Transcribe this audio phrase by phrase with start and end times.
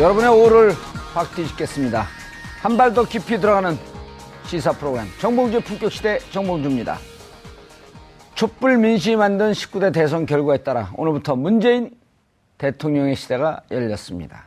[0.00, 0.72] 여러분의 오를
[1.12, 2.06] 확 뒤집겠습니다.
[2.62, 3.76] 한 발 더 깊이 들어가는
[4.46, 6.96] 시사 프로그램 정봉주의 품격시대 정봉주입니다.
[8.34, 11.90] 촛불 민심이 만든 19대 대선 결과에 따라 오늘부터 문재인
[12.56, 14.44] 대통령의 시대가 열렸습니다.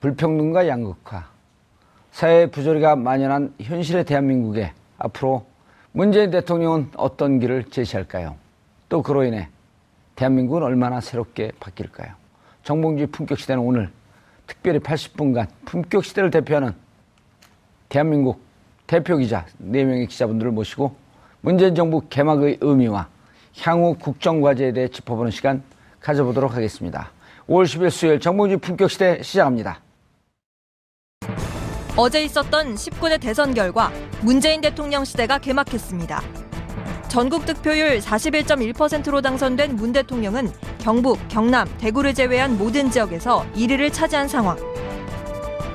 [0.00, 1.26] 불평등과 양극화,
[2.10, 5.44] 사회 부조리가 만연한 현실의 대한민국에 앞으로
[5.92, 8.36] 문재인 대통령은 어떤 길을 제시할까요?
[8.88, 9.48] 또 그로 인해
[10.16, 12.14] 대한민국은 얼마나 새롭게 바뀔까요?
[12.62, 13.90] 정봉주의 품격시대는 오늘
[14.46, 16.74] 특별히 80분간 품격 시대를 대표하는
[17.88, 18.40] 대한민국
[18.86, 20.96] 대표 기자 4명의 기자분들을 모시고
[21.40, 23.08] 문재인 정부 개막의 의미와
[23.60, 25.62] 향후 국정 과제에 대해 짚어보는 시간
[26.00, 27.10] 가져보도록 하겠습니다.
[27.48, 29.80] 5월 10일 수요일 정봉주 품격 시대 시작합니다.
[31.96, 36.43] 어제 있었던 19대 대선 결과 문재인 대통령 시대가 개막했습니다.
[37.14, 44.56] 전국 득표율 41.1%로 당선된 문 대통령은 경북, 경남, 대구를 제외한 모든 지역에서 1위를 차지한 상황.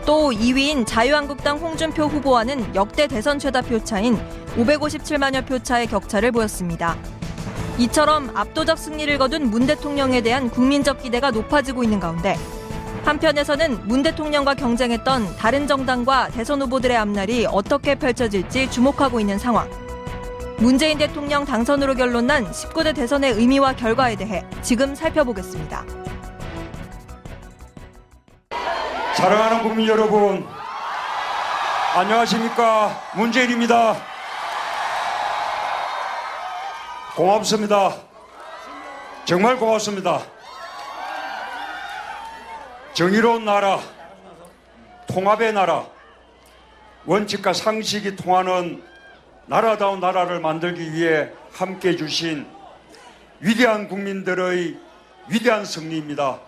[0.06, 4.20] 또 2위인 자유한국당 홍준표 후보와는 역대 대선 최다 표차인
[4.58, 6.98] 557만여 표차의 격차를 보였습니다.
[7.78, 12.36] 이처럼 압도적 승리를 거둔 문 대통령에 대한 국민적 기대가 높아지고 있는 가운데
[13.06, 19.89] 한편에서는 문 대통령과 경쟁했던 다른 정당과 대선 후보들의 앞날이 어떻게 펼쳐질지 주목하고 있는 상황.
[20.62, 25.86] 문재인 대통령 당선으로 결론난 19대 대선의 의미와 결과에 대해 지금 살펴보겠습니다.
[29.16, 30.46] 사랑하는 국민 여러분,
[31.96, 32.92] 안녕하십니까.
[33.16, 33.96] 문재인입니다.
[37.16, 37.96] 고맙습니다.
[39.24, 40.22] 정말 고맙습니다.
[42.92, 43.80] 정의로운 나라,
[45.08, 45.86] 통합의 나라,
[47.06, 48.89] 원칙과 상식이 통하는
[49.50, 52.46] 나라다운 나라를 만들기 위해 함께 주신
[53.40, 54.78] 위대한 국민들의
[55.28, 56.40] 위대한 승리입니다.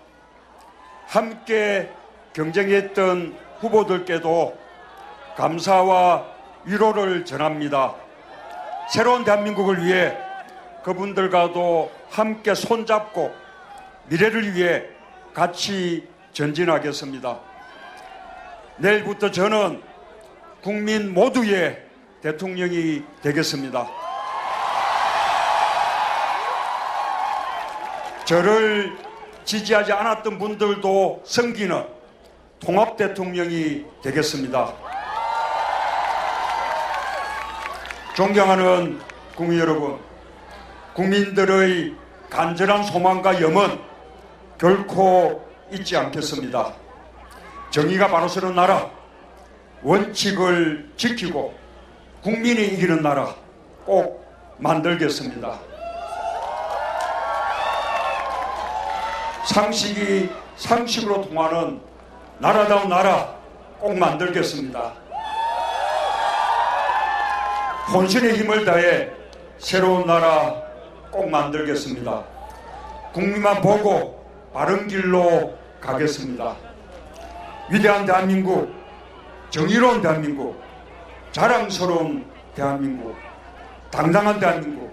[1.07, 1.89] 함께
[2.34, 4.56] 경쟁했던 후보들께도
[5.35, 6.28] 감사와
[6.66, 7.95] 위로를 전합니다.
[8.94, 10.16] 새로운 대한민국을 위해
[10.83, 13.33] 그분들과도 함께 손잡고
[14.09, 14.83] 미래를 위해
[15.33, 17.39] 같이 전진하겠습니다.
[18.78, 19.81] 내일부터 저는
[20.62, 21.91] 국민 모두의
[22.22, 23.88] 대통령이 되겠습니다.
[28.26, 28.96] 저를
[29.44, 31.86] 지지하지 않았던 분들도 섬기는
[32.60, 34.74] 통합 대통령이 되겠습니다.
[38.16, 39.00] 존경하는
[39.36, 40.00] 국민 여러분,
[40.94, 41.96] 국민들의
[42.30, 43.81] 간절한 소망과 염원
[44.60, 46.74] 결코 잊지 않겠습니다.
[47.72, 48.92] 정의가 바로 서는 나라,
[49.81, 51.61] 원칙을 지키고
[52.24, 53.34] 국민이 이기는 나라
[53.84, 54.24] 꼭
[54.59, 55.59] 만들겠습니다.
[59.46, 61.81] 상식이 상식으로 통하는
[62.38, 63.34] 나라다운 나라
[63.80, 64.94] 꼭 만들겠습니다.
[67.92, 69.10] 혼신의 힘을 다해
[69.58, 70.62] 새로운 나라
[71.10, 72.24] 꼭 만들겠습니다.
[73.14, 74.24] 국민만 보고
[74.54, 76.56] 바른 길로 가겠습니다.
[77.72, 78.72] 위대한 대한민국,
[79.50, 80.62] 정의로운 대한민국,
[81.31, 83.16] 자랑스러운 대한민국,
[83.90, 84.92] 당당한 대한민국,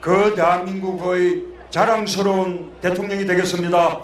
[0.00, 4.00] 그 대한민국의 자랑스러운 대통령이 되겠습니다.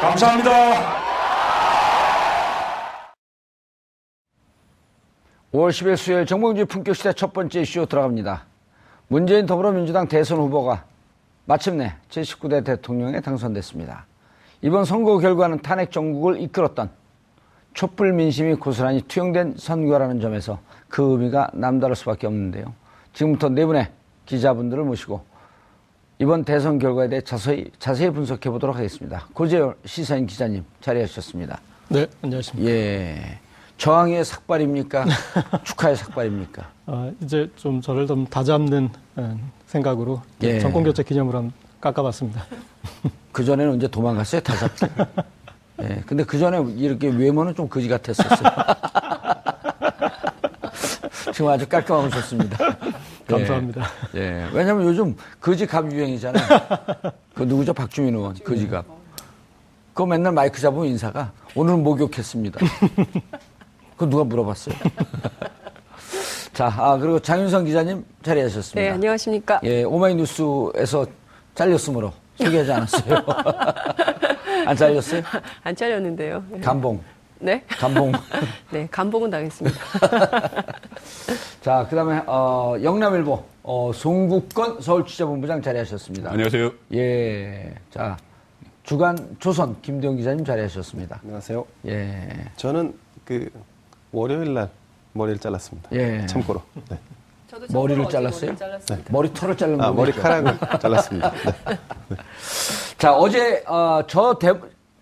[0.00, 0.50] 감사합니다.
[5.54, 8.44] 5월 10일 수요일 정봉주 품격시대 첫 번째 이슈 들어갑니다.
[9.08, 10.84] 문재인 더불어민주당 대선 후보가
[11.46, 14.04] 마침내 제19대 대통령에 당선됐습니다.
[14.60, 16.90] 이번 선거 결과는 탄핵 정국을 이끌었던
[17.76, 20.58] 촛불 민심이 고스란히 투영된 선거라는 점에서
[20.88, 22.72] 그 의미가 남다를 수밖에 없는데요.
[23.12, 23.88] 지금부터 네 분의
[24.24, 25.22] 기자분들을 모시고
[26.18, 29.28] 이번 대선 결과에 대해 자세히, 자세히 분석해 보도록 하겠습니다.
[29.34, 31.60] 고재열 시사인 기자님 자리해 주셨습니다.
[31.90, 32.70] 네, 안녕하십니까.
[32.70, 33.38] 예.
[33.76, 35.04] 저항의 삭발입니까?
[35.64, 36.70] 축하의 삭발입니까?
[36.86, 40.60] 아, 이제 좀 저를 좀 다잡는 어, 생각으로 예.
[40.60, 41.52] 정권교체 기념으로 한번
[41.82, 42.42] 깎아봤습니다.
[43.32, 45.04] 그 전에는 이제 도망갔어요, 다 잡고.
[45.82, 46.02] 예.
[46.06, 48.38] 근데 그 전에 이렇게 외모는 좀 거지 같았었어요.
[51.32, 52.56] 지금 아주 깔끔하고 좋습니다.
[53.28, 53.86] 감사합니다.
[54.14, 54.20] 예.
[54.20, 54.48] 예.
[54.52, 56.46] 왜냐면 요즘 거지갑 유행이잖아요.
[57.34, 57.74] 그 누구죠?
[57.74, 58.84] 박주민 의원, 거지갑.
[59.92, 62.60] 그거 맨날 마이크 잡으면 인사가 오늘은 목욕했습니다.
[63.96, 64.74] 그거 누가 물어봤어요?
[66.52, 68.80] 자, 아, 그리고 장윤성 기자님 자리하셨습니다.
[68.80, 69.60] 네, 안녕하십니까.
[69.64, 71.06] 예, 오마이뉴스에서
[71.54, 73.24] 잘렸으므로 소개하지 않았어요.
[74.66, 75.22] 안 잘렸어요?
[75.62, 76.44] 안 잘렸는데요.
[76.50, 76.60] 네.
[76.60, 77.00] 감봉.
[77.38, 77.62] 네?
[77.68, 78.12] 감봉.
[78.70, 79.78] 네, 감봉은 당했습니다.
[81.60, 86.30] 자, 그 다음에, 어, 영남일보, 어, 송국건 서울취재본부장 자리하셨습니다.
[86.30, 86.72] 안녕하세요.
[86.94, 87.74] 예.
[87.90, 88.16] 자,
[88.84, 91.20] 주간 조선 김대웅 기자님 자리하셨습니다.
[91.22, 91.66] 안녕하세요.
[91.86, 92.28] 예.
[92.56, 92.94] 저는
[93.24, 93.50] 그
[94.12, 94.70] 월요일 날
[95.12, 95.90] 머리를 잘랐습니다.
[95.92, 96.24] 예.
[96.26, 96.62] 참고로.
[96.88, 96.98] 네.
[97.48, 98.50] 저도 머리를 잘랐어요?
[98.52, 99.12] 머리를 잘랐습니다.
[99.12, 99.94] 머리털을 자른 아, 거죠.
[99.94, 101.32] 머리카락을 잘랐습니다.
[102.08, 102.16] 네.
[102.98, 104.52] 자, 어제, 어, 저 대,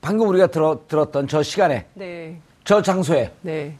[0.00, 3.75] 방금 우리가 들어, 들었던 저 시간에, 네, 저 장소에 네.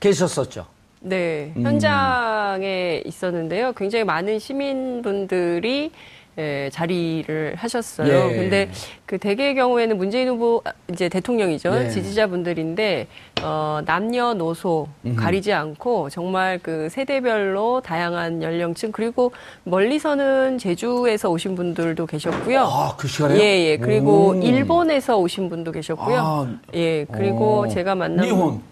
[0.00, 0.66] 계셨었죠.
[1.00, 1.62] 네, 음.
[1.62, 3.72] 현장에 있었는데요.
[3.72, 5.92] 굉장히 많은 시민분들이
[6.38, 8.30] 예, 자리를 하셨어요.
[8.30, 8.36] 예.
[8.36, 8.70] 근데
[9.06, 11.74] 그 대개의 경우에는 문재인 후보 아, 이제 대통령이죠.
[11.74, 11.88] 예.
[11.90, 13.08] 지지자분들인데
[13.42, 19.32] 어 남녀노소 가리지 않고 정말 그 세대별로 다양한 연령층 그리고
[19.64, 22.60] 멀리서는 제주에서 오신 분들도 계셨고요.
[22.60, 23.40] 아, 그 시간에요?
[23.40, 23.76] 예, 예.
[23.76, 24.34] 그리고 오.
[24.34, 26.18] 일본에서 오신 분도 계셨고요.
[26.18, 26.46] 아.
[26.74, 27.68] 예, 그리고 어.
[27.68, 28.62] 제가 만난 니혼.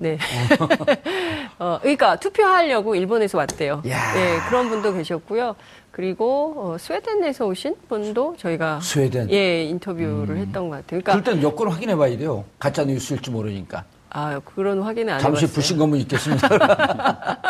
[0.00, 0.16] 네.
[1.58, 3.82] 어, 그러니까 투표하려고 일본에서 왔대요.
[3.88, 4.16] 야.
[4.16, 5.54] 예, 그런 분도 계셨고요.
[5.90, 9.22] 그리고 어, 스웨덴에서 오신 분도 저희가 스웨덴.
[9.22, 9.30] 음.
[9.30, 11.00] 예 인터뷰를 했던 것 같아요.
[11.00, 12.44] 그럴 그러니까 땐 여권 확인해 봐야 돼요.
[12.58, 13.84] 가짜 뉴스일지 모르니까.
[14.12, 15.46] 아 그런 확인을 안 잠시.
[15.46, 16.48] 불신검은 있겠습니다.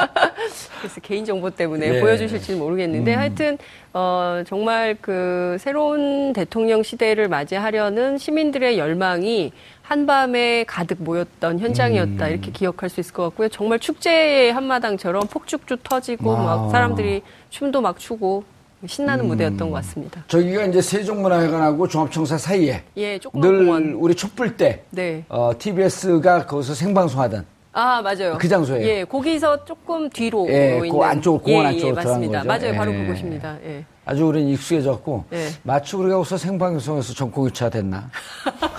[0.79, 2.01] 그래서 개인 정보 때문에 예.
[2.01, 3.59] 보여주실지 는 모르겠는데 하여튼
[3.93, 9.53] 어, 정말 그 새로운 대통령 시대를 맞이하려는 시민들의 열망이
[9.83, 12.31] 한밤에 가득 모였던 현장이었다 음.
[12.31, 13.49] 이렇게 기억할 수 있을 것 같고요.
[13.49, 16.43] 정말 축제의 한마당처럼 폭죽죽 터지고 아.
[16.45, 18.45] 막 사람들이 춤도 막 추고
[18.87, 20.25] 신나는 무대였던 것 같습니다.
[20.29, 23.93] 저기가 이제 세종문화회관하고 종합청사 사이에 예, 늘 공원.
[23.95, 25.25] 우리 촛불 때 네.
[25.29, 28.37] 어, TBS가 거기서 생방송하던 아 맞아요.
[28.39, 28.87] 그 장소예요?
[28.89, 32.39] 예, 거기서 조금 뒤로 예, 그 안쪽으로, 공원 예, 안쪽으로 예, 들어간 맞습니다.
[32.43, 32.49] 거죠?
[32.49, 32.99] 맞아요, 바로 예.
[33.05, 33.57] 그곳입니다.
[33.65, 33.85] 예.
[34.07, 35.49] 아주 우리는 익숙해졌고 네.
[35.63, 38.11] 마치 우리가 거기서 생방송에서 정권교체가 됐나?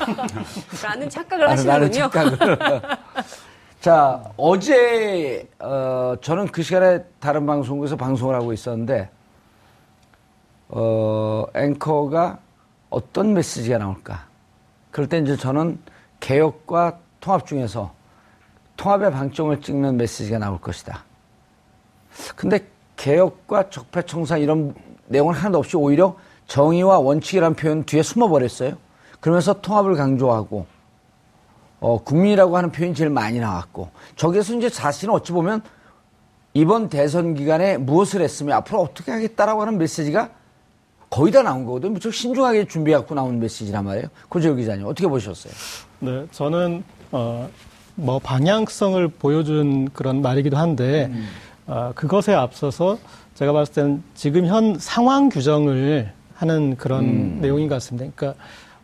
[0.83, 2.09] 라는 착각을 나는 하시는군요.
[2.09, 2.81] 착각을.
[3.81, 9.09] 자, 어제, 어, 저는 그 시간에 다른 방송국에서 방송을 하고 있었는데,
[10.69, 12.37] 어, 앵커가
[12.91, 14.27] 어떤 메시지가 나올까?
[14.91, 15.79] 그럴 때 이제 저는
[16.19, 17.91] 개혁과 통합 중에서
[18.77, 21.03] 통합의 방점을 찍는 메시지가 나올 것이다.
[22.35, 22.59] 근데
[22.97, 24.75] 개혁과 적폐청산 이런
[25.07, 28.77] 내용은 하나도 없이 오히려 정의와 원칙이라는 표현 뒤에 숨어버렸어요.
[29.19, 30.67] 그러면서 통합을 강조하고
[31.81, 35.61] 어, 국민이라고 하는 표현이 제일 많이 나왔고 저기에서 이제 자신은 어찌 보면
[36.53, 40.29] 이번 대선 기간에 무엇을 했으면 앞으로 어떻게 하겠다라고 하는 메시지가
[41.09, 41.91] 거의 다 나온 거거든요.
[41.91, 44.07] 무척 신중하게 준비해갖고 나온 메시지란 말이에요.
[44.29, 45.51] 고재열 기자님 어떻게 보셨어요?
[45.99, 47.49] 네, 저는 어,
[47.95, 51.11] 뭐 방향성을 보여준 그런 말이기도 한데
[51.67, 52.97] 어, 그것에 앞서서
[53.33, 58.11] 제가 봤을 때는 지금 현 상황 규정을 하는 그런 내용인 것 같습니다.
[58.15, 58.41] 그러니까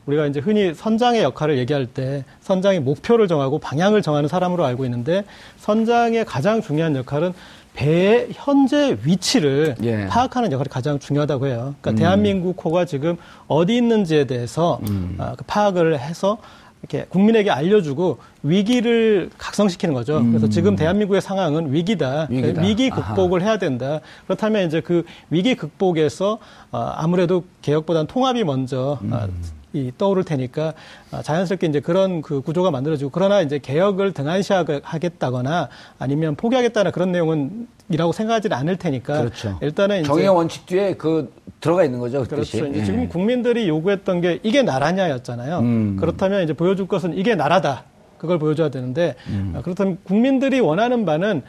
[0.08, 5.24] 우리가 이제 흔히 선장의 역할을 얘기할 때 선장이 목표를 정하고 방향을 정하는 사람으로 알고 있는데
[5.58, 7.34] 선장의 가장 중요한 역할은
[7.74, 10.08] 배의 현재 위치를 예.
[10.08, 11.76] 파악하는 역할이 가장 중요하다고 해요.
[11.80, 14.80] 그러니까 대한민국 호가 지금 어디 있는지에 대해서
[15.20, 16.40] 아, 그 파악을 해서
[16.82, 20.24] 이렇게 국민에게 알려주고 위기를 각성시키는 거죠.
[20.30, 22.28] 그래서 지금 대한민국의 상황은 위기다.
[22.30, 22.62] 위기다.
[22.62, 23.14] 위기 아하.
[23.14, 24.00] 극복을 해야 된다.
[24.26, 26.40] 그렇다면 이제 그 위기 극복에서
[26.72, 29.28] 어, 아무래도 개혁보다는 통합이 먼저 어,
[29.74, 30.74] 이 떠오를 테니까
[31.12, 35.70] 아, 자연스럽게 이제 그런 그 구조가 만들어지고 그러나 이제 개혁을 등한시하겠다거나
[36.00, 39.58] 아니면 포기하겠다는 그런 내용은 이라고 생각하지는 않을 테니까 그렇죠.
[39.62, 42.24] 일단은 이제 정의의 원칙 뒤에 그 들어가 있는 거죠.
[42.24, 42.54] 그 뜻이.
[42.58, 42.72] 그렇죠.
[42.72, 42.86] 이제 예.
[42.86, 45.60] 지금 국민들이 요구했던 게 이게 나라냐였잖아요.
[45.60, 45.98] 음.
[46.00, 47.84] 그렇다면 이제 보여줄 것은 이게 나라다.
[48.18, 49.54] 그걸 보여줘야 되는데 음.
[49.56, 51.44] 아, 그렇다면 국민들이 원하는 바는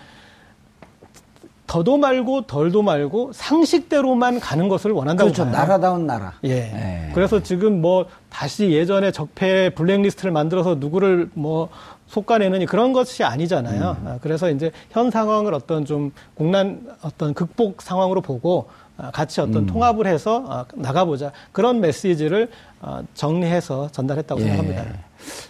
[1.68, 5.44] 더도 말고 덜도 말고 상식대로만 가는 것을 원한다고 그렇죠.
[5.44, 5.52] 봐요.
[5.52, 6.32] 나라다운 나라.
[6.44, 6.50] 예.
[6.50, 7.10] 예.
[7.14, 11.68] 그래서 지금 뭐 다시 예전에 적폐 블랙리스트를 만들어서 누구를 뭐
[12.06, 13.96] 속가내느니 그런 것이 아니잖아요.
[14.00, 14.08] 음.
[14.08, 19.50] 아, 그래서 이제 현 상황을 어떤 좀 공난 어떤 극복 상황으로 보고 아, 같이 음.
[19.50, 22.48] 어떤 통합을 해서 아, 나가보자 그런 메시지를
[22.80, 24.44] 아, 정리해서 전달했다고 예.
[24.44, 24.84] 생각합니다.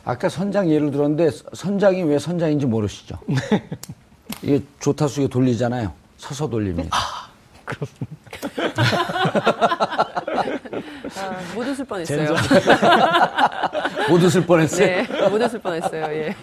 [0.04, 3.18] 아까 선장 예를 들었는데 선장이 왜 선장인지 모르시죠?
[4.42, 5.92] 이게 조타수에 돌리잖아요.
[6.18, 6.90] 서서 돌립니다.
[6.92, 7.28] 아,
[11.54, 12.34] 못 웃을 뻔했어요.
[14.10, 14.86] 못 웃을 뻔했어요.
[14.86, 16.04] 네, 못 웃을 뻔했어요.
[16.14, 16.34] 예.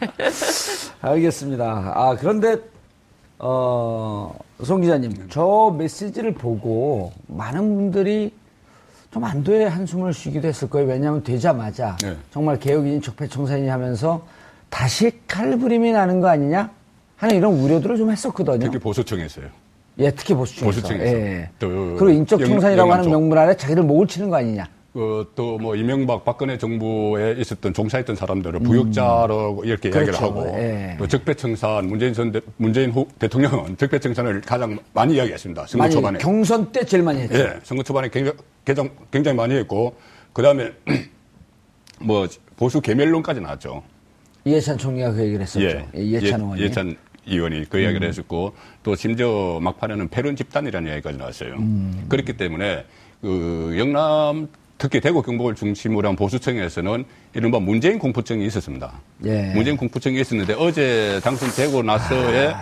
[1.02, 1.94] 알겠습니다.
[1.96, 2.58] 아, 그런데,
[3.38, 8.34] 어, 송 기자님, 저 메시지를 보고 많은 분들이
[9.12, 10.88] 좀 안도의 한숨을 쉬기도 했을 거예요.
[10.88, 12.18] 왜냐하면 되자마자 네.
[12.32, 14.26] 정말 개혁이니 적폐청산이니 하면서
[14.70, 16.70] 다시 칼부림이 나는 거 아니냐?
[17.18, 18.60] 하는 이런 우려들을 좀 했었거든요.
[18.60, 19.48] 특히 보수청에서요.
[20.00, 20.66] 예, 특히 보수청에서.
[20.82, 21.06] 보수청에서.
[21.06, 21.50] 예.
[21.60, 23.10] 또 그리고 인적 영- 청산이라고 하는.
[23.10, 24.68] 명분 아래 자기들 목을 치는 거 아니냐?
[24.94, 30.24] 그, 또 뭐 이명박 박근혜 정부에 있었던 종사했던 사람들을 부역자로 이렇게 이야기를 그렇죠.
[30.26, 30.96] 하고 예.
[30.98, 35.66] 또 적폐청산 문재인 전 대, 문재인 후 대통령은 적폐청산을 가장 많이 이야기했습니다.
[35.68, 36.20] 선거 많이 초반에.
[36.20, 37.38] 경선 때 제일 많이 했죠.
[37.38, 38.38] 예, 선거 초반에 굉장히,
[39.12, 39.96] 굉장히, 많이 했고
[40.32, 40.72] 그 다음에
[42.00, 43.84] 뭐 보수 개멸론까지 나왔죠.
[44.46, 45.66] 이해찬 총리가 그 얘기를 했었죠.
[45.66, 46.62] 예, 이해찬 의원이.
[46.62, 46.66] 음.
[46.66, 46.96] 예찬
[47.28, 48.54] 의원이 그 이야기를 했었고
[48.84, 51.54] 또 심지어 막판에는 패런 집단이라는 이야기까지 나왔어요.
[51.56, 52.06] 음.
[52.10, 52.86] 그렇기 때문에
[53.22, 58.92] 그 영남 특히 대구 경북을 중심으로 한 보수청에서는 이른바 문재인 공포증이 있었습니다.
[59.26, 59.54] 예.
[59.54, 62.56] 문재인 공포증이 있었는데 어제 당선되고 나서의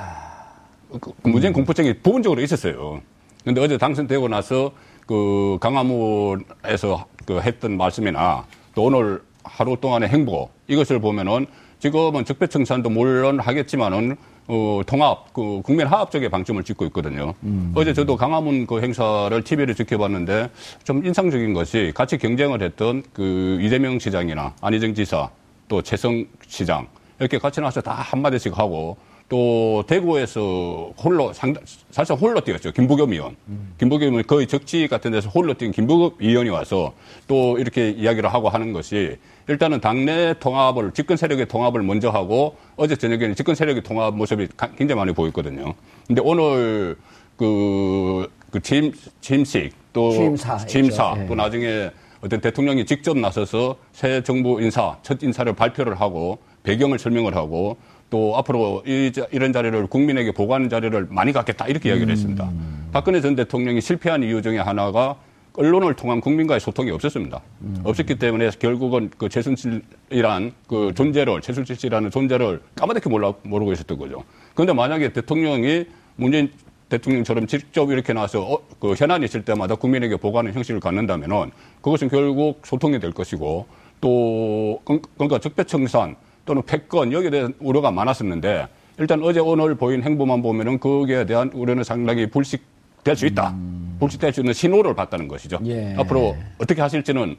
[1.02, 3.02] 그 문재인 공포증이 부분적으로 있었어요.
[3.44, 4.72] 근데 어제 당선되고 나서
[5.08, 11.48] 그 강화문에서 그 했던 말씀이나 또 오늘 하루 동안의 행보 이것을 보면은
[11.84, 14.16] 지금은 적폐청산도 물론 하겠지만은
[14.48, 17.34] 어, 통합, 그 국민 화합 쪽에 방점을 찍고 있거든요.
[17.76, 20.50] 어제 저도 강화문 그 행사를 TV를 지켜봤는데
[20.86, 25.30] 좀 인상적인 것이 같이 경쟁을 했던 그 이재명 시장이나 안희정 지사
[25.68, 26.88] 또 최성 시장
[27.20, 28.96] 이렇게 같이 나와서 다 한마디씩 하고
[29.28, 33.36] 또 대구에서 홀로 상당 사실 홀로 뛰었죠 김부겸 의원.
[33.78, 36.94] 김부겸 의원 거의 적지 같은 데서 홀로 뛴 김부겸 의원이 와서
[37.28, 42.96] 또 이렇게 이야기를 하고 하는 것이 일단은 당내 통합을 집권 세력의 통합을 먼저 하고 어제
[42.96, 45.74] 저녁에는 집권 세력의 통합 모습이 가- 굉장히 많이 보였거든요.
[46.08, 46.96] 근데 오늘
[47.36, 51.16] 그, 그 취임, 취임식 또 취임사 취임사.
[51.20, 51.26] 예.
[51.28, 57.36] 또 나중에 어떤 대통령이 직접 나서서 새 정부 인사 첫 인사를 발표를 하고 배경을 설명을
[57.36, 57.76] 하고
[58.10, 62.50] 또 앞으로 이, 자- 이런 자리를 국민에게 보고하는 자리를 많이 갖겠다 이렇게 이야기를 했습니다.
[62.94, 65.18] 박근혜 전 대통령이 실패한 이유 중에 하나가
[65.56, 67.40] 언론을 통한 국민과의 소통이 없었습니다.
[67.84, 74.24] 없었기 때문에 결국은 그 최순실이란 그 존재를 최순실 씨라는 존재를 까마득히 몰라 모르고 있었던 거죠.
[74.56, 76.52] 그런데 만약에 대통령이 문재인
[76.90, 82.62] 대통령처럼 직접 이렇게 나와서 어, 그 현안이 있을 때마다 국민에게 보고하는 형식을 갖는다면은 그것은 결국
[82.64, 83.66] 소통이 될 것이고
[84.02, 88.68] 또 그- 그러니까 적폐청산 또는 패권 여기에 대한 우려가 많았었는데
[89.00, 92.62] 일단 어제 오늘 보인 행보만 보면은 거기에 대한 우려는 상당히 불식
[93.04, 93.56] 될 수 있다.
[94.00, 95.60] 불식될 수 있는 신호를 봤다는 것이죠.
[95.66, 95.94] 예.
[95.98, 97.36] 앞으로 어떻게 하실지는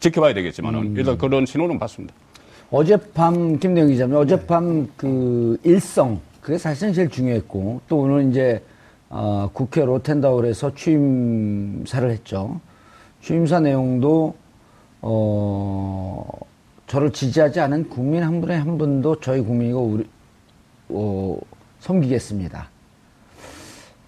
[0.00, 2.14] 지켜봐야 되겠지만은 일단 그런 신호는 봤습니다.
[2.70, 8.62] 어젯밤 김대영 기자님 어젯밤 그 일성 그게 사실은 제일 중요했고 또 오늘 이제
[9.10, 12.60] 어, 국회 로텐다울에서 취임사를 했죠.
[13.22, 14.34] 취임사 내용도
[15.00, 16.26] 어,
[16.86, 20.06] 저를 지지하지 않은 국민 한 분에 한 분도 저희 국민이고 우리
[20.88, 21.38] 어,
[21.80, 22.68] 섬기겠습니다.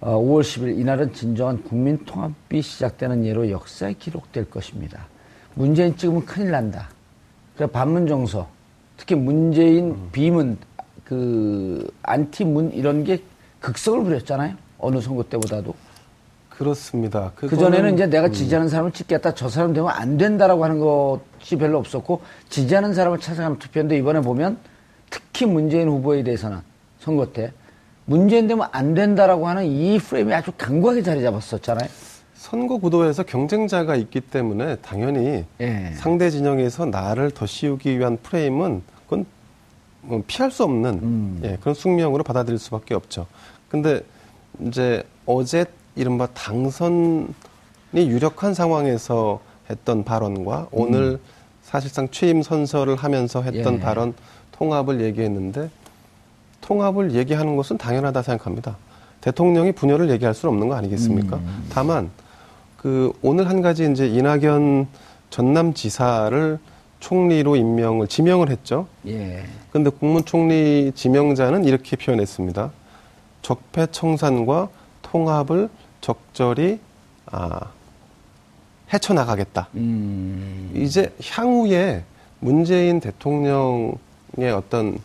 [0.07, 5.09] 어, 5월 10일 이날은 진정한 국민 통합이 시작되는 예로 역사에 기록될 것입니다.
[5.55, 6.89] 문재인 찍으면 큰일 난다.
[7.57, 8.47] 그래 반문 정서,
[8.97, 10.59] 특히 문재인 비문,
[11.05, 13.21] 그 안티문 이런 게
[13.59, 14.55] 극성을 부렸잖아요.
[14.79, 15.75] 어느 선거 때보다도.
[16.51, 17.33] 그렇습니다.
[17.35, 21.79] 그 전에는 이제 내가 지지하는 사람을 찍겠다, 저 사람 되면 안 된다라고 하는 것이 별로
[21.79, 24.57] 없었고 지지하는 사람을 찾아가는 투표인데 이번에 보면
[25.11, 26.61] 특히 문재인 후보에 대해서는
[27.01, 27.51] 선거 때
[28.07, 31.89] 문재인 되면 안 된다라고 하는 이 프레임이 아주 강하게 자리 잡았었잖아요.
[32.35, 35.93] 선거 구도에서 경쟁자가 있기 때문에 당연히 예.
[35.97, 39.27] 상대 진영에서 나를 더 씌우기 위한 프레임은 그건
[40.03, 41.41] 뭐 피할 수 없는 음.
[41.43, 43.27] 예, 그런 숙명으로 받아들일 수밖에 없죠.
[43.69, 44.01] 근데
[44.61, 45.65] 이제 어제
[45.97, 47.27] 이른바 당선이
[47.95, 51.19] 유력한 상황에서 했던 발언과 오늘
[51.63, 53.79] 사실상 취임 선서를 하면서 했던 음.
[53.81, 53.83] 예.
[53.83, 54.15] 발언
[54.53, 55.69] 통합을 얘기했는데
[56.67, 58.77] 통합을 얘기하는 것은 당연하다 생각합니다.
[59.21, 61.37] 대통령이 분열을 얘기할 수는 없는 거 아니겠습니까?
[61.37, 61.67] 음.
[61.71, 62.11] 다만
[62.77, 64.89] 그 오늘 한 가지 이제 이낙연
[65.31, 66.59] 전남 지사를
[67.01, 68.87] 총리로 임명을 지명을 했죠.
[69.07, 69.45] 예.
[69.71, 72.71] 근데 국무총리 지명자는 이렇게 표현했습니다.
[73.43, 74.69] 적폐청산과
[75.03, 75.69] 통합을
[76.01, 76.81] 적절히
[77.27, 77.61] 아,
[78.93, 79.69] 헤쳐나가겠다.
[79.75, 80.73] 음.
[80.75, 82.03] 이제 향후에
[82.41, 83.99] 문재인 대통령의
[84.55, 84.99] 어떤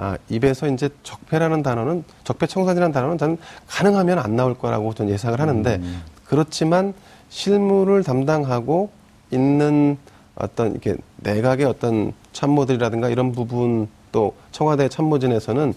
[0.00, 3.36] 아, 입에서 이제 적폐라는 단어는 적폐 청산이라는 단어는 저는
[3.66, 5.80] 가능하면 안 나올 거라고 저는 예상을 하는데
[6.24, 6.94] 그렇지만
[7.28, 8.90] 실무를 담당하고
[9.32, 9.98] 있는
[10.36, 15.74] 어떤 이렇게 내각의 어떤 참모들이라든가 이런 부분 또 청와대 참모진에서는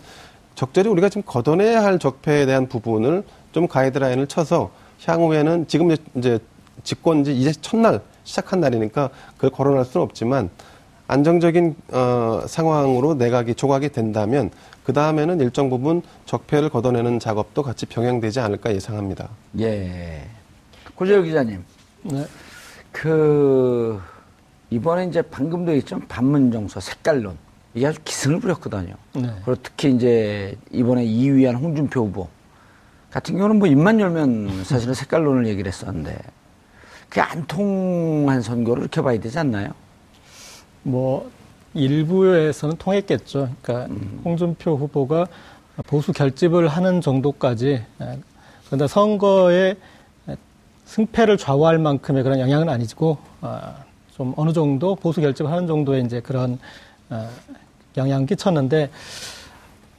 [0.53, 4.69] 적절히 우리가 지금 걷어내야 할 적폐에 대한 부분을 좀 가이드라인을 쳐서
[5.03, 6.37] 향후에는 지금 이제
[6.83, 10.51] 집권 지 이제 첫날 시작한 날이니까 그걸 거론할 수는 없지만
[11.11, 14.49] 안정적인 어, 상황으로 내각이 조각이 된다면
[14.85, 19.27] 그 다음에는 일정 부분 적폐를 걷어내는 작업도 같이 병행되지 않을까 예상합니다.
[19.59, 20.23] 예.
[20.95, 21.65] 고재열 기자님.
[22.03, 22.25] 네.
[22.93, 24.01] 그
[24.69, 27.37] 이번에 이제 방금도 얘기했지만 반문정서 색깔론
[27.73, 28.93] 이게 아주 기승을 부렸거든요.
[29.13, 29.35] 네.
[29.43, 32.29] 그리고 특히 이제 이번에 2위한 홍준표 후보
[33.11, 36.17] 같은 경우는 뭐 입만 열면 사실은 색깔론을 얘기를 했었는데
[37.09, 39.73] 그게 안 통한 선거를 이렇게 봐야 되지 않나요?
[40.83, 41.29] 뭐
[41.73, 43.49] 일부에서는 통했겠죠.
[43.61, 44.21] 그러니까 음.
[44.25, 45.27] 홍준표 후보가
[45.87, 48.19] 보수 결집을 하는 정도까지 예,
[48.65, 49.75] 그런데 선거에
[50.85, 53.61] 승패를 좌우할 만큼의 그런 영향은 아니고 어,
[54.13, 56.59] 좀 어느 정도 보수 결집을 하는 정도의 이제 그런
[57.09, 57.29] 어,
[57.95, 58.89] 영향을 끼쳤는데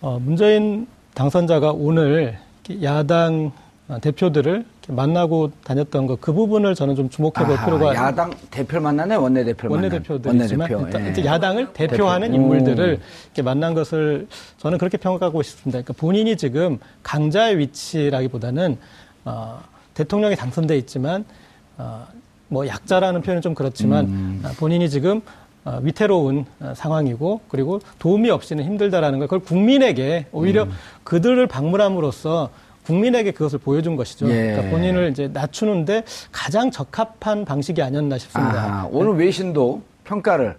[0.03, 2.39] 어, 문재인 당선자가 오늘
[2.83, 3.53] 야당 어,
[4.01, 8.81] 대표들을 이렇게 만나고 다녔던 거 그 부분을 저는 좀 주목해 볼 아하, 필요가 야당 대표를
[8.81, 11.25] 만나네 원내 대표를 만나 원내 대표들이지만 일단 예.
[11.25, 12.41] 야당을 대표하는 대표.
[12.43, 15.83] 인물들을 이렇게 만난 것을 저는 그렇게 평가하고 싶습니다.
[15.83, 18.79] 그러니까 본인이 지금 강자의 위치라기보다는
[19.25, 19.61] 어,
[19.95, 21.25] 대통령이 당선돼 있지만
[21.79, 22.07] 어,
[22.49, 24.43] 뭐 약자라는 표현은 좀 그렇지만 음.
[24.45, 25.21] 어, 본인이 지금
[25.65, 30.71] 어, 위태로운 어, 상황이고 그리고 도움이 없이는 힘들다라는 걸 그걸 국민에게 오히려 음.
[31.05, 32.51] 그들을 방문함으로써
[32.87, 34.29] 국민에게 그것을 보여준 것이죠.
[34.29, 34.53] 예.
[34.53, 38.65] 그러니까 본인을 이제 낮추는데 가장 적합한 방식이 아니었나 싶습니다.
[38.65, 40.57] 아하, 오늘 외신도 평가를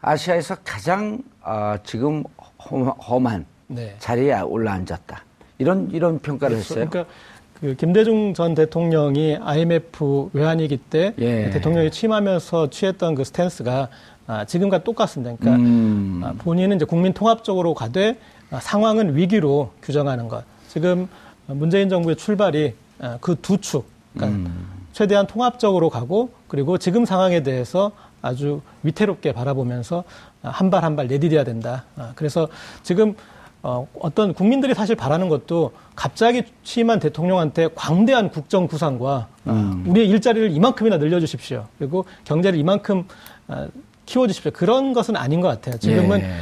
[0.00, 2.24] 아시아에서 가장 아, 지금
[2.58, 3.94] 험, 험한 네.
[3.98, 5.24] 자리에 올라앉았다.
[5.58, 6.88] 이런 이런 평가를 했어요.
[6.88, 7.12] 그러니까
[7.60, 11.50] 그 김대중 전 대통령이 IMF 외환위기 때 예.
[11.50, 13.88] 대통령이 취임하면서 취했던 그 스탠스가
[14.26, 15.34] 아, 지금과 똑같습니다.
[15.38, 16.22] 그러니까 음.
[16.24, 18.16] 아, 본인은 이제 국민 통합적으로 가되
[18.50, 20.44] 아, 상황은 위기로 규정하는 것.
[20.68, 21.08] 지금
[21.54, 24.66] 문재인 정부의 출발이 아, 그두 축, 그러니까 음.
[24.92, 27.92] 최대한 통합적으로 가고 그리고 지금 상황에 대해서
[28.22, 30.04] 아주 위태롭게 바라보면서
[30.42, 31.84] 한 발 한 발 내디뎌야 된다.
[31.96, 32.48] 아, 그래서
[32.82, 33.14] 지금
[33.62, 40.50] 어, 어떤 국민들이 사실 바라는 것도 갑자기 취임한 대통령한테 광대한 국정 구상과 어, 우리의 일자리를
[40.50, 41.66] 이만큼이나 늘려주십시오.
[41.78, 43.04] 그리고 경제를 이만큼
[43.48, 43.68] 어,
[44.06, 44.52] 키워주십시오.
[44.52, 45.78] 그런 것은 아닌 것 같아요.
[45.78, 46.32] 지금은 예.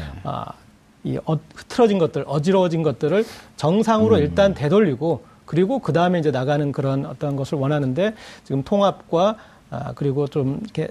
[1.09, 3.25] 아, 이 어, 흐트러진 것들, 어지러워진 것들을
[3.57, 9.37] 정상으로 일단 되돌리고 그리고 그 다음에 이제 나가는 그런 어떤 것을 원하는데 지금 통합과
[9.71, 10.89] 아, 그리고 좀 이렇게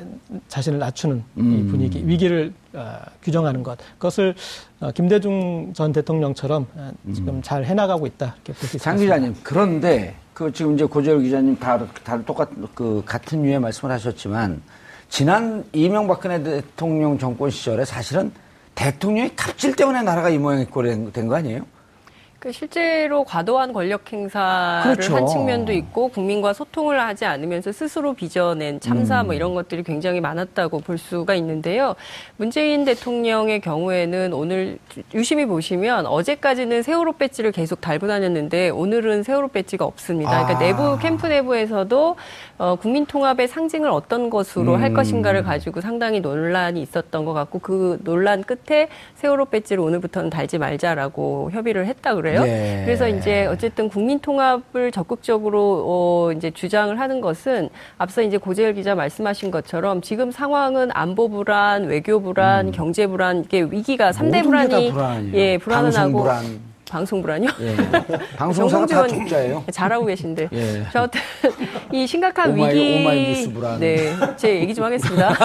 [0.49, 4.35] 자신을 낮추는 이 분위기, 위기를 아, 규정하는 것, 그것을
[4.79, 8.35] 어, 김대중 전 대통령처럼 아, 지금 잘 해나가고 있다.
[8.35, 8.83] 이렇게 볼 수 있습니다.
[8.83, 13.91] 장 기자님 그런데 그 지금 이제 고재열 기자님 다, 다 똑같은 그 같은 류의 말씀을
[13.93, 14.61] 하셨지만
[15.09, 18.31] 지난 이명박근혜 대통령 정권 시절에 사실은
[18.77, 20.65] 대통령의 갑질 때문에 나라가 이 모양이
[21.11, 21.65] 된 거 아니에요?
[22.39, 25.15] 그 실제로 과도한 권력 행사를 그렇죠.
[25.15, 29.25] 한 측면도 있고 국민과 소통을 하지 않으면서 스스로 빚어낸 참사 음.
[29.25, 31.95] 뭐 이런 것들이 굉장히 많았다고 볼 수가 있는데요.
[32.37, 34.77] 문재인 대통령의 경우에는 오늘
[35.15, 40.29] 유심히 보시면 어제까지는 세월호 배지를 계속 달고 다녔는데 오늘은 세월호 배지가 없습니다.
[40.45, 40.59] 그러니까 아.
[40.59, 42.15] 내부 캠프 내부에서도
[42.57, 44.81] 어, 국민 통합의 상징을 어떤 것으로 음.
[44.81, 50.57] 할 것인가를 가지고 상당히 논란이 있었던 것 같고 그 논란 끝에 세월호 배지를 오늘부터는 달지
[50.57, 52.41] 말자라고 협의를 했다 그래요.
[52.45, 52.81] 예.
[52.85, 58.95] 그래서 이제 어쨌든 국민 통합을 적극적으로 어 이제 주장을 하는 것은 앞서 이제 고재열 기자
[58.95, 64.45] 말씀하신 것처럼 지금 상황은 안보 불안, 외교 불안, 경제 불안 이게 위기가 삼대 음.
[64.45, 65.35] 모든 게 다 불안이 불안이에요.
[65.35, 66.76] 예, 불안은 하고 불안.
[66.89, 67.49] 방송 불안이요?
[67.59, 67.75] 예.
[68.37, 69.63] 방송사가 다 적자예요.
[69.71, 70.49] 잘하고 계신데.
[70.53, 70.83] 예.
[70.93, 71.07] 저
[71.91, 72.99] 이 심각한 오마이- 위기.
[73.01, 73.79] 오마이 뉴스 불안.
[73.79, 75.33] 네, 제 얘기 좀 하겠습니다.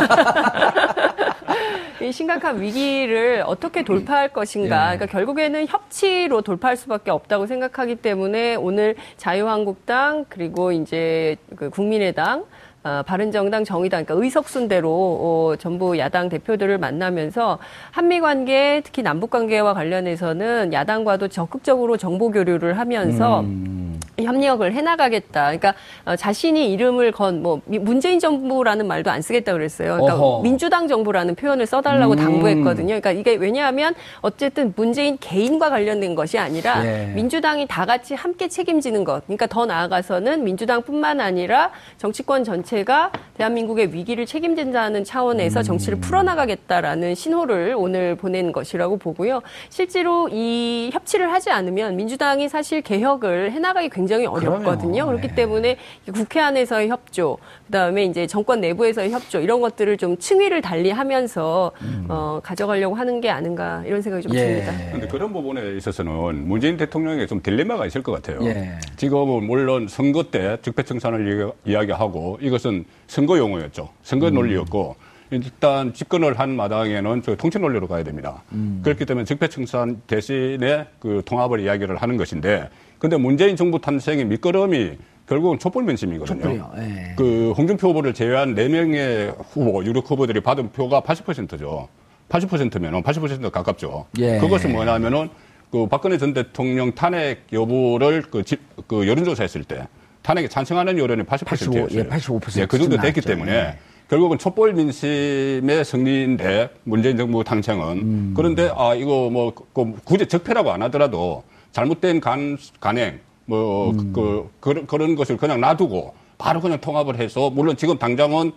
[2.01, 4.93] 이 심각한 위기를 어떻게 돌파할 것인가.
[4.93, 4.97] 예.
[4.97, 12.45] 그러니까 결국에는 협치로 돌파할 수밖에 없다고 생각하기 때문에 오늘 자유한국당 그리고 이제 그 국민의당
[12.85, 17.59] 어, 바른정당, 정의당, 그러니까 의석순대로 어, 전부 야당 대표들을 만나면서
[17.91, 24.01] 한미 관계, 특히 남북 관계와 관련해서는 야당과도 적극적으로 정보 교류를 하면서 음.
[24.19, 25.45] 협력을 해나가겠다.
[25.47, 29.95] 그러니까 어, 자신이 이름을 건 뭐 문재인 정부라는 말도 안 쓰겠다 그랬어요.
[29.95, 30.43] 그러니까 어허.
[30.43, 32.17] 민주당 정부라는 표현을 써달라고 음.
[32.17, 32.87] 당부했거든요.
[33.01, 37.13] 그러니까 이게 왜냐하면 어쨌든 문재인 개인과 관련된 것이 아니라 예.
[37.15, 39.25] 민주당이 다 같이 함께 책임지는 것.
[39.27, 45.63] 그러니까 더 나아가서는 민주당뿐만 아니라 정치권 전체 가 대한민국의 위기를 책임진다는 차원에서 음.
[45.63, 49.43] 정치를 풀어나가겠다라는 신호를 오늘 보낸 것이라고 보고요.
[49.69, 55.05] 실제로 이 협치를 하지 않으면 민주당이 사실 개혁을 해나가기 굉장히 어렵거든요.
[55.05, 55.07] 그럼요.
[55.07, 55.35] 그렇기 네.
[55.35, 55.77] 때문에
[56.15, 57.37] 국회 안에서의 협조,
[57.73, 61.73] 그다음에 이제 정권 내부에서의 협조 이런 것들을 좀 층위를 달리 하면서
[62.07, 64.47] 어, 가져가려고 하는 게 아닌가 이런 생각이 좀 예.
[64.63, 64.73] 듭니다.
[64.93, 68.39] 근데 그런 부분에 있어서는 문재인 대통령에게 좀 딜레마가 있을 것 같아요.
[68.47, 68.79] 예.
[68.97, 73.89] 지금은 물론 선거 때 적폐청산을 이야기- 이야기하고 이것은 선거 용어였죠.
[74.03, 74.35] 선거 음.
[74.35, 74.95] 논리였고
[75.31, 78.43] 일단 집권을 한 마당에는 저 통치 논리로 가야 됩니다.
[78.53, 78.83] 음.
[78.85, 84.93] 그렇기 때문에 적폐청산 대신에 그 통합을 이야기를 하는 것인데 근데 문재인 정부 탄생의 밑거름이
[85.33, 86.41] 결국은 촛불 민심이거든요.
[86.43, 86.73] 촛불이요.
[86.77, 87.15] 예.
[87.17, 91.89] 그 홍준표 후보를 제외한 4명의 후보, 유력 후보들이 받은 표가 80%죠.
[92.29, 94.05] 80%면 80% 가깝죠.
[94.19, 94.37] 예.
[94.39, 95.31] 그것은 뭐냐면은
[95.71, 99.89] 그 박근혜 전 대통령 탄핵 여부를 그, 집, 그 여론조사했을 때
[100.21, 101.81] 탄핵에 찬성하는 여론이 80%였어요.
[101.81, 103.23] 85, 예, 85% 예, 그 정도 됐기 나왔죠.
[103.23, 103.79] 때문에 예.
[104.11, 108.35] 결국은 촛불 민심의 승리인데 문재인 정부 당청은 음.
[108.37, 111.43] 그런데 아 이거 뭐 그 굳이 적폐라고 안 하더라도
[111.73, 114.13] 잘못된 간 간행 뭐 음.
[114.13, 118.53] 그, 그런 그런 것을 그냥 놔두고 바로 그냥 통합을 해서 물론 지금 당장은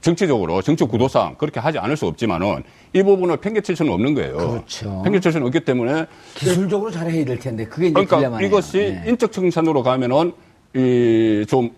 [0.00, 4.36] 정치적으로 정치 구도상 그렇게 하지 않을 수 없지만은 이 부분을 팽개칠 수는 없는 거예요.
[4.36, 5.02] 그렇죠.
[5.04, 8.40] 팽개칠 수는 없기 때문에 기술적으로 잘해야 될 텐데 그게 이제 그러니까.
[8.42, 9.04] 이것이 예.
[9.08, 10.32] 인적 청산으로 가면은
[10.74, 11.70] 이 좀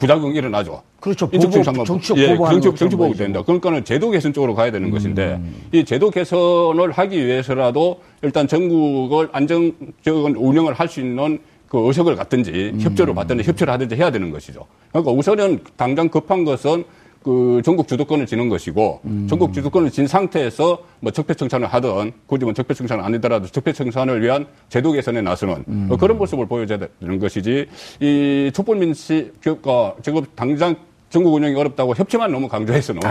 [0.00, 0.82] 부작용이 일어나죠.
[0.98, 1.28] 그렇죠.
[1.32, 3.18] 인적 청산과 정치적 예, 보복하는 정치, 보이죠.
[3.18, 3.42] 된다.
[3.42, 5.54] 그러니까는 제도 개선 쪽으로 가야 되는 것인데 음.
[5.72, 12.72] 이 제도 개선을 하기 위해서라도 일단 전국을 안정적인 운영을 할 수 있는 그 의석을 갖든지
[12.74, 12.80] 음.
[12.80, 14.66] 협조를 받든지 협조를 하든지 해야 되는 것이죠.
[14.90, 16.82] 그러니까 우선은 당장 급한 것은
[17.22, 19.26] 그 전국 주도권을 지는 것이고 음.
[19.28, 24.22] 전국 주도권을 진 상태에서 뭐 적폐 청산을 하든 굳이 뭐 적폐 청산을 아니더라도 적폐 청산을
[24.22, 25.86] 위한 제도 개선에 나서는 음.
[25.88, 27.66] 뭐 그런 모습을 보여줘야 되는 것이지
[28.00, 30.74] 이 촛불민 씨 교육과 지금 당장
[31.10, 33.02] 전국 운영이 어렵다고 협치만 너무 강조해서는.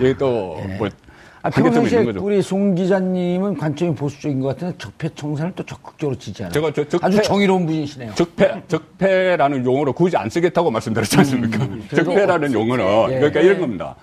[0.00, 0.88] 이게 또뭐
[1.46, 2.00] 아, 평상시에.
[2.18, 7.04] 우리 송 기자님은 관점이 보수적인 것 같은데 적폐 청산을 또 적극적으로 지지하는 제가 저 적폐-
[7.04, 8.14] 아주 정의로운 분이시네요.
[8.14, 11.58] 적폐, 적폐라는 용어로 굳이 안 쓰겠다고 말씀드렸지 않습니까?
[11.88, 13.14] 그래도 적폐라는 용어는, 예.
[13.18, 13.94] 그러니까 이런 겁니다.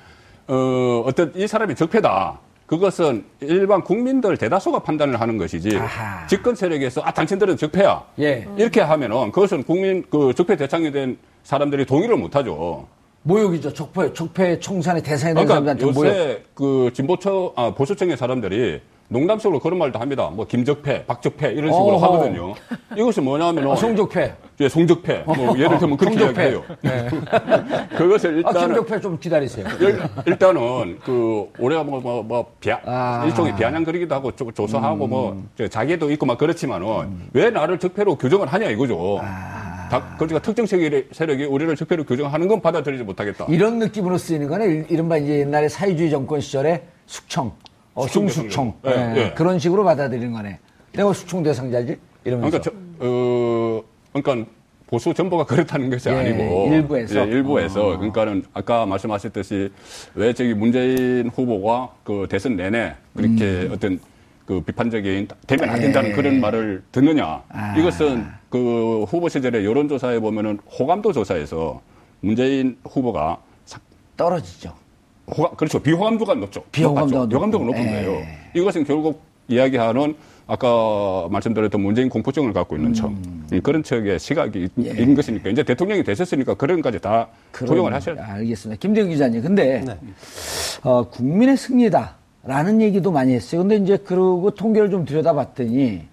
[0.47, 2.39] 어, 어떤 이 사람이 적폐다.
[2.65, 6.25] 그것은 일반 국민들 대다수가 판단을 하는 것이지, 아하.
[6.27, 8.03] 집권 세력에서, 아, 당신들은 적폐야.
[8.19, 8.47] 예.
[8.57, 12.87] 이렇게 하면은 그것은 국민, 그 적폐 대상이 된 사람들이 동의를 못 하죠.
[13.23, 13.73] 모욕이죠.
[13.73, 16.07] 적폐, 적폐 청산의 대상이 된 그러니까 사람들한테 모욕.
[16.09, 20.29] 요새 그 진보처, 아, 보수층의 사람들이 농담식으로 그런 말도 합니다.
[20.33, 22.05] 뭐 김적폐, 박적폐 이런 식으로 어허.
[22.05, 22.53] 하거든요.
[22.97, 24.33] 이것이 뭐냐면 아, 송적폐.
[24.59, 25.23] 예, 송적폐.
[25.25, 26.41] 뭐 예를 들면 그렇게 송적폐.
[26.43, 26.63] 이야기해요.
[27.95, 29.67] 그것을 아, 일단은 김적폐 좀 기다리세요.
[29.79, 33.23] 일- 일단은 그 올해가 뭐 뭐 뭐 비아, 아.
[33.25, 38.47] 일종의 비아냥거리기도 하고 조, 조사하고 뭐 저, 자기도 있고 막 그렇지만은 왜 나를 적폐로 규정을
[38.47, 39.19] 하냐 이거죠.
[39.93, 43.45] 다, 그러니까 특정 세력이, 우리를 적폐로 규정하는 건 받아들이지 못하겠다.
[43.49, 47.51] 이런 느낌으로 쓰이는 거는 일- 이른바 이제 옛날에 사회주의 정권 시절에 숙청,
[47.93, 48.73] 어, 숙청 중수청.
[48.81, 49.15] 대상자.
[49.15, 49.33] 예, 예, 예.
[49.33, 50.57] 그런 식으로 받아들이는 거네.
[50.93, 51.97] 내가 왜 숙청 대상자지?
[52.23, 52.59] 이러면서.
[52.59, 54.51] 그러니까 저, 어, 그러니까
[54.87, 57.19] 보수 전부가 그렇다는 것이 예, 아니고 일부에서.
[57.19, 57.97] 예, 일부에서 어.
[57.97, 59.69] 그러니까는 아까 말씀하셨듯이
[60.15, 63.99] 왜 저기 문재인 후보가 그 대선 내내 그렇게 어떤
[64.45, 66.11] 그 비판적인 되면 안 된다는 음.
[66.11, 66.15] 예.
[66.15, 67.77] 그런 말을 듣느냐 아.
[67.77, 71.81] 이것은 그 후보 시절에 여론조사에 보면은 호감도 조사에서
[72.19, 73.79] 문재인 후보가 사-
[74.17, 74.73] 떨어지죠.
[75.27, 75.79] 호감, 그렇죠.
[75.79, 76.63] 비호감도가 높죠.
[76.71, 77.29] 비호감도가 높았죠.
[77.29, 77.77] 비호감도가 높고.
[77.79, 78.05] 높은 예.
[78.05, 78.21] 거예요.
[78.53, 83.07] 이것은 결국 이야기하는 아까 말씀드렸던 문재인 공포증을 갖고 있는 척.
[83.11, 83.47] 음.
[83.53, 84.89] 이 그런 척의 시각이 예.
[84.89, 87.27] 있는 것이니까 이제 대통령이 되셨으니까 그런 것까지 다
[87.65, 88.25] 포용을 하셔야 돼요.
[88.27, 88.79] 알겠습니다.
[88.81, 89.41] 김대영 기자님.
[89.41, 89.97] 근데 네.
[90.83, 93.61] 어, 국민의 승리다 라는 얘기도 많이 했어요.
[93.61, 96.05] 근데 이제 그러고 통계를 좀 들여다봤더니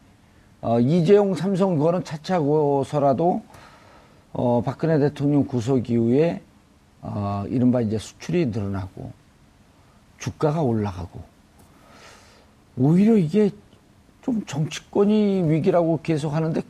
[0.62, 3.42] 어, 이재용 삼성 그거는 차차고서라도
[4.32, 6.40] 어, 박근혜 대통령 구속 이후에
[7.02, 9.10] 어, 이른바 이제 수출이 늘어나고
[10.18, 11.20] 주가가 올라가고
[12.76, 13.50] 오히려 이게
[14.22, 16.62] 좀 정치권이 위기라고 계속 하는데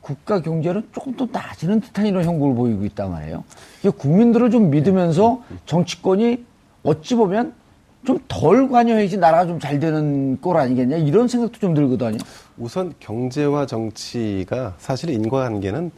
[0.00, 3.44] 국가 경제는 조금 더 나아지는 듯한 이런 형국을 보이고 있단 말이에요.
[3.80, 6.44] 이게 국민들을 좀 믿으면서 정치권이
[6.82, 7.54] 어찌 보면
[8.04, 12.18] 좀 덜 관여해야지 나라가 좀 잘 되는 꼴 아니겠냐 이런 생각도 좀 들거든요.
[12.58, 15.90] 우선 경제와 정치가 사실 인과관계는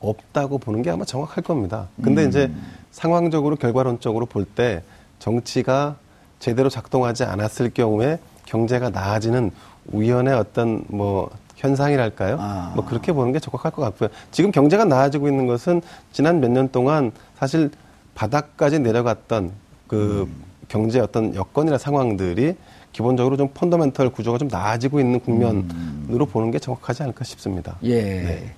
[0.00, 1.88] 없다고 보는 게 아마 정확할 겁니다.
[2.02, 2.28] 근데 음.
[2.28, 2.50] 이제
[2.92, 4.82] 상황적으로 결과론적으로 볼 때
[5.18, 5.96] 정치가
[6.38, 9.50] 제대로 작동하지 않았을 경우에 경제가 나아지는
[9.92, 12.36] 우연의 어떤 뭐 현상이랄까요?
[12.38, 12.72] 아.
[12.76, 14.08] 뭐 그렇게 보는 게 적합할 것 같고요.
[14.30, 17.70] 지금 경제가 나아지고 있는 것은 지난 몇 년 동안 사실
[18.14, 19.50] 바닥까지 내려갔던
[19.88, 20.28] 그
[20.68, 22.54] 경제 어떤 여건이나 상황들이
[22.92, 27.76] 기본적으로 좀 펀더멘털 구조가 좀 나아지고 있는 국면으로 보는 게 정확하지 않을까 싶습니다.
[27.84, 28.50] 예.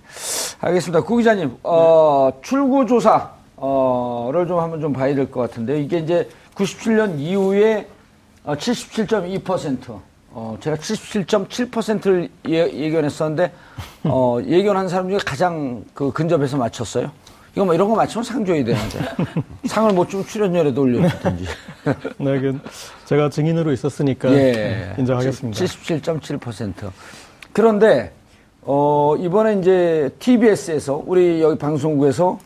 [0.60, 1.02] 알겠습니다.
[1.02, 7.18] 구 기자님, 어, 출구조사, 어,를 좀 한번 좀 봐야 될 것 같은데, 이게 이제 97년
[7.18, 7.86] 이후에
[8.44, 10.00] 어, 77.2%,
[10.32, 13.52] 어, 제가 77.7%를 예, 예견했었는데,
[14.04, 17.10] 어, 예견한 사람 중에 가장 그 근접해서 맞췄어요.
[17.54, 18.98] 이거 뭐 이런 거 맞추면 상 줘야 되는데.
[19.66, 21.44] 상을 못 주면 출연료라도 올려주든지.
[22.18, 22.58] 네, 그
[23.06, 24.94] 제가 증인으로 있었으니까 예.
[24.98, 25.64] 인정하겠습니다.
[25.64, 26.90] 77.7%.
[27.52, 28.12] 그런데
[28.62, 32.38] 어, 이번에 이제 TBS에서 우리 여기 방송국에서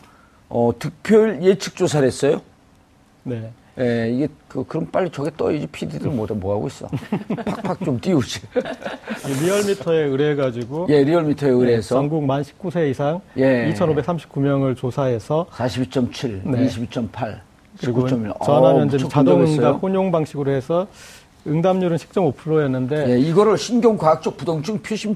[0.49, 2.41] 어, 득표율 예측 조사를 했어요.
[3.23, 3.51] 네.
[3.79, 6.87] 예, 이게 그 그럼 빨리 저게 떠야지 PD들 뭐, 뭐 하고 있어.
[7.45, 8.39] 팍팍 좀 띄우지.
[9.41, 13.69] 리얼미터에 의뢰해가지고 예, 리얼미터에 의뢰해서 전국 만 19세 이상 예.
[13.73, 16.67] 2,539명을 조사해서 42.7, 네.
[16.67, 17.39] 22.8,
[17.81, 18.45] 그리고 19.1.
[18.45, 19.83] 전화 어우, 면접 무척 자동응답.
[19.83, 20.87] 혼용 방식으로 해서
[21.47, 25.13] 응답률은 10.5%였는데 예, 이거를 신경과학적 부동증 표심,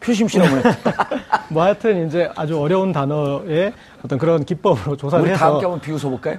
[0.00, 0.76] 표심 실험을 했
[1.48, 3.72] 뭐 하여튼 이제 아주 어려운 단어의
[4.04, 6.36] 어떤 그런 기법으로 조사를 우리 해서 다음 게 한번 비웃어 볼까요?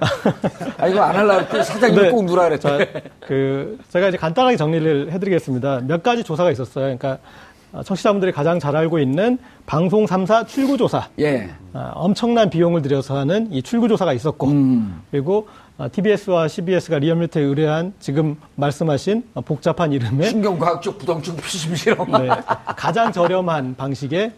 [0.78, 2.10] 아, 이거 안 하려고 했더니 사장님이 네.
[2.10, 2.68] 꼭 누라 그랬죠.
[2.68, 2.86] 자,
[3.20, 5.82] 그 제가 이제 간단하게 정리를 해드리겠습니다.
[5.86, 6.84] 몇 가지 조사가 있었어요.
[6.84, 7.18] 그러니까 어,
[7.84, 11.08] 청취자분들이 가장 잘 알고 있는 방송 3사 출구 조사.
[11.18, 11.50] 예.
[11.72, 15.02] 아, 엄청난 비용을 들여서 하는 이 출구 조사가 있었고 음.
[15.10, 15.48] 그리고
[15.90, 22.10] TBS와 CBS가 리얼미터에 의뢰한 지금 말씀하신 어, 복잡한 이름의 신경과학적 부동증 표심 실험.
[22.12, 22.28] 네,
[22.76, 24.32] 가장 저렴한 방식의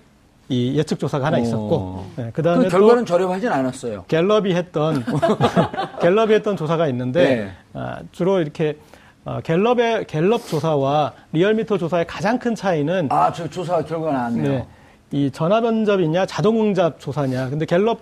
[0.48, 4.04] 이 예측 조사가 하나 있었고 네, 그 그다음에 또 결과는 저렴하진 않았어요.
[4.08, 5.02] 갤럽이 했던
[6.00, 7.52] 갤럽이 했던 조사가 있는데 네.
[7.72, 8.76] 아, 주로 이렇게
[9.24, 14.48] 어, 갤럽의 갤럽 조사와 리얼미터 조사의 가장 큰 차이는 아, 저 조사 결과 나왔네요.
[14.48, 14.66] 네,
[15.12, 17.48] 이 전화 면접이냐 자동 응답 조사냐.
[17.48, 18.00] 근데 갤럽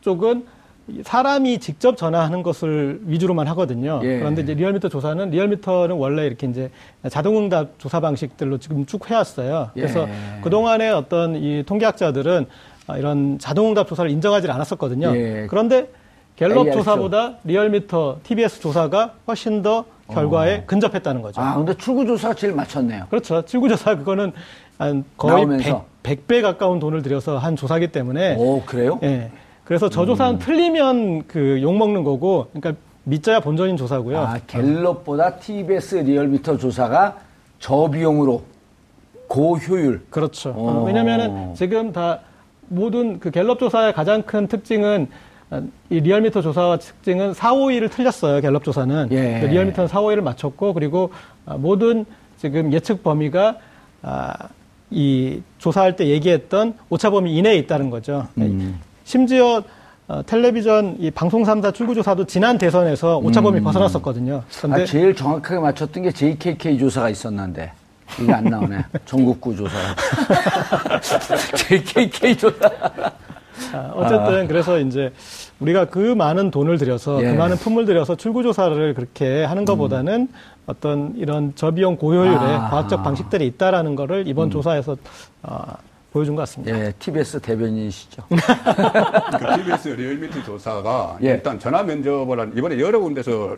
[0.00, 0.44] 쪽은
[0.88, 4.00] 이 사람이 직접 전화하는 것을 위주로만 하거든요.
[4.02, 4.18] 예.
[4.18, 6.70] 그런데 이제 리얼미터 조사는 리얼미터는 원래 이렇게 이제
[7.10, 9.70] 자동 응답 조사 방식들로 지금 쭉 해왔어요.
[9.74, 10.40] 그래서 예.
[10.42, 12.46] 그 동안에 어떤 이 통계학자들은
[12.88, 15.14] 아, 이런 자동 응답 조사를 인정하지 않았었거든요.
[15.14, 15.46] 예.
[15.48, 15.88] 그런데
[16.36, 16.78] 갤럽 AR 죠.
[16.78, 21.40] 조사보다 리얼미터 TBS 조사가 훨씬 더 결과에 근접했다는 거죠.
[21.40, 21.44] 어.
[21.44, 23.06] 아, 근데 출구 조사가 제일 맞췄네요.
[23.10, 23.42] 그렇죠.
[23.44, 24.32] 출구조사 그거는
[24.78, 25.84] 한 거의 나오면서.
[26.02, 28.98] 100, 배 가까운 돈을 들여서 한 조사기 때문에 오, 그래요?
[29.02, 29.30] 예.
[29.64, 30.38] 그래서 저 조사는 음.
[30.38, 34.18] 틀리면 그 욕먹는 거고 그러니까 밑져야 본전인 조사고요.
[34.18, 37.18] 아, 갤럽보다 TBS 리얼미터 조사가
[37.58, 38.42] 저비용으로
[39.26, 40.06] 고효율.
[40.08, 40.54] 그렇죠.
[40.56, 40.68] 오.
[40.68, 42.20] 어, 왜냐면은 지금 다
[42.68, 45.27] 모든 그 갤럽 조사의 가장 큰 특징은 아,
[45.88, 48.40] 이 리얼미터 조사와 특징은 4, 5위를 틀렸어요.
[48.40, 49.08] 갤럽 조사는.
[49.12, 49.46] 예.
[49.46, 51.12] 리얼미터는 4, 5위를 맞췄고 그리고
[51.46, 52.04] 아, 모든
[52.36, 53.56] 지금 예측 범위가
[54.02, 54.34] 아,
[54.90, 58.28] 이 조사할 때 얘기했던 오차 범위 이내에 있다는 거죠.
[58.38, 58.78] 음.
[59.04, 59.62] 심지어
[60.06, 64.42] 어, 텔레비전 이 방송 3사 출구 조사도 지난 대선에서 오차 범위 벗어났었거든요.
[64.60, 67.72] 근데 아, 제일 정확하게 맞췄던 게 JKK 조사가 있었는데.
[68.18, 68.84] 이게 안 나오네.
[69.04, 69.76] 전국구 조사.
[71.56, 72.70] JKK 조사.
[73.72, 75.12] 아, 어쨌든 그래서 이제
[75.60, 77.30] 우리가 그 많은 돈을 들여서 예.
[77.30, 80.28] 그 많은 품을 들여서 출구 조사를 그렇게 하는 것보다는
[80.66, 82.66] 어떤 이런 저비용 고효율의 아.
[82.66, 82.70] 음.
[82.70, 84.96] 과학적 방식들이 있다라는 거를 이번 조사에서
[85.42, 85.74] 어,
[86.12, 86.78] 보여준 것 같습니다.
[86.78, 88.22] 예, TBS 대변인이시죠.
[88.28, 91.30] 그 TBS 리얼미터 조사가 예.
[91.32, 93.56] 일단 전화 면접을 한 이번에 여러 군데서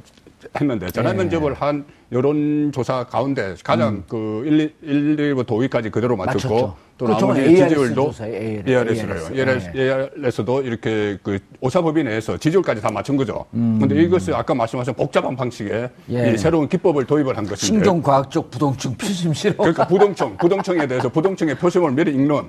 [0.61, 1.15] 했는데 전화 예.
[1.15, 6.55] 면접을 한 여론 조사 가운데 가장 그 1, 1, 1부터 5위까지 그대로 맞췄고 음.
[6.55, 6.77] 맞췄죠.
[7.01, 9.01] 또 나머지 ARS 지지율도 조사예요, ARS.
[9.07, 9.35] ARS로요.
[9.35, 9.71] ARS.
[9.75, 13.47] ARS도 이렇게 그 오차범위 내에서 지지율까지 다 맞춘 거죠.
[13.51, 15.91] 그런데 이것을 아까 말씀하신 복잡한 방식의 음.
[16.11, 16.33] 예.
[16.35, 19.57] 이 새로운 기법을 도입을 한 것인데 신경과학적 부동증 표심 실험.
[19.57, 22.43] 그러니까 부동층, 부동층에 대해서 부동층의 표심을 미리 읽는.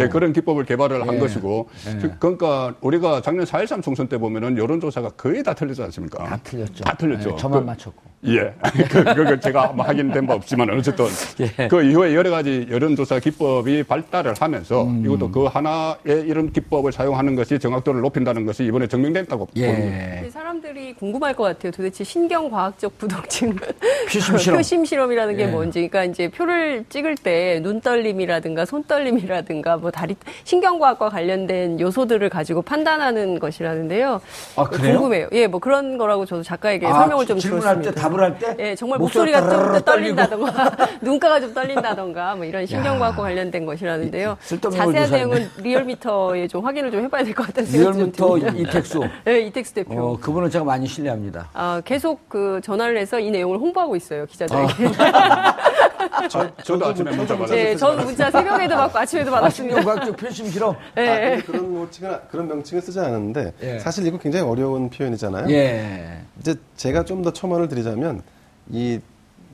[0.00, 1.18] 예, 그런 기법을 개발을 한 예.
[1.18, 1.68] 것이고
[2.00, 6.22] 즉, 그러니까 우리가 작년 4.13 총선 때 보면은 여론조사가 거의 다 틀리지 않습니까?
[6.24, 6.84] 다 틀렸죠.
[6.84, 7.30] 다 틀렸죠.
[7.32, 8.02] 예, 저만 그- 맞췄고.
[8.28, 8.52] 예.
[8.90, 11.06] 그, 그거 제가 뭐 확인된 바 없지만 어쨌든
[11.40, 11.68] 예.
[11.68, 15.04] 그 이후에 여러 가지 여론조사 기법이 발달을 하면서 음.
[15.04, 19.86] 이것도 그 하나의 이런 기법을 사용하는 것이 정확도를 높인다는 것이 이번에 증명됐다고 보는 거예요.
[19.86, 20.14] 예.
[20.16, 21.70] 근데 사람들이 궁금할 것 같아요.
[21.72, 23.56] 도대체 신경과학적 부동층
[24.10, 24.56] 표심 실험.
[24.58, 25.46] 표심 실험이라는 게 예.
[25.46, 25.88] 뭔지.
[25.88, 34.20] 그러니까 이제 표를 찍을 때 눈떨림이라든가 손떨림이라든가 뭐 다리 신경과학과 관련된 요소들을 가지고 판단하는 것이라는데요.
[34.56, 34.94] 아, 그래요?
[34.94, 35.28] 궁금해요.
[35.32, 38.08] 예, 뭐 그런 거라고 저도 작가에게 아, 설명을 좀 질문할 때 들었습니다.
[38.08, 38.56] 답을 할 때?
[38.70, 44.36] 예, 정말 목소리가 좀 따르르 떨린다던가, 눈가가 좀 떨린다던가, 뭐 이런 신경과학과 관련된 것이라는데요.
[44.72, 45.10] 자세한.
[45.10, 48.70] 내용은 리얼미터에 좀 확인을 좀 해봐야 될 것 같다는 생각이 좀 리얼미터 듭니다.
[48.70, 49.00] 이택수.
[49.24, 49.94] 네, 이택수 대표.
[50.00, 51.48] 어, 그분은 제가 많이 신뢰합니다.
[51.52, 54.72] 아, 계속 그 전화를 해서 이 내용을 홍보하고 있어요, 기자들에게.
[56.30, 57.56] 저, 저도 아침에 문자 받았어요.
[57.56, 59.76] 네, 전 문자 새벽에도 받고 아침에도 아, 받았습니다.
[59.76, 60.46] 신경과학적 표심.
[60.46, 61.30] 아, 네.
[61.30, 63.78] 근데 그런 명칭은 그런 명칭을 쓰지 않았는데 예.
[63.80, 65.48] 사실 이거 굉장히 어려운 표현이잖아요.
[65.50, 66.20] 예.
[66.40, 68.22] 이제 제가 좀 더 첨언을 드리자면
[68.70, 69.00] 이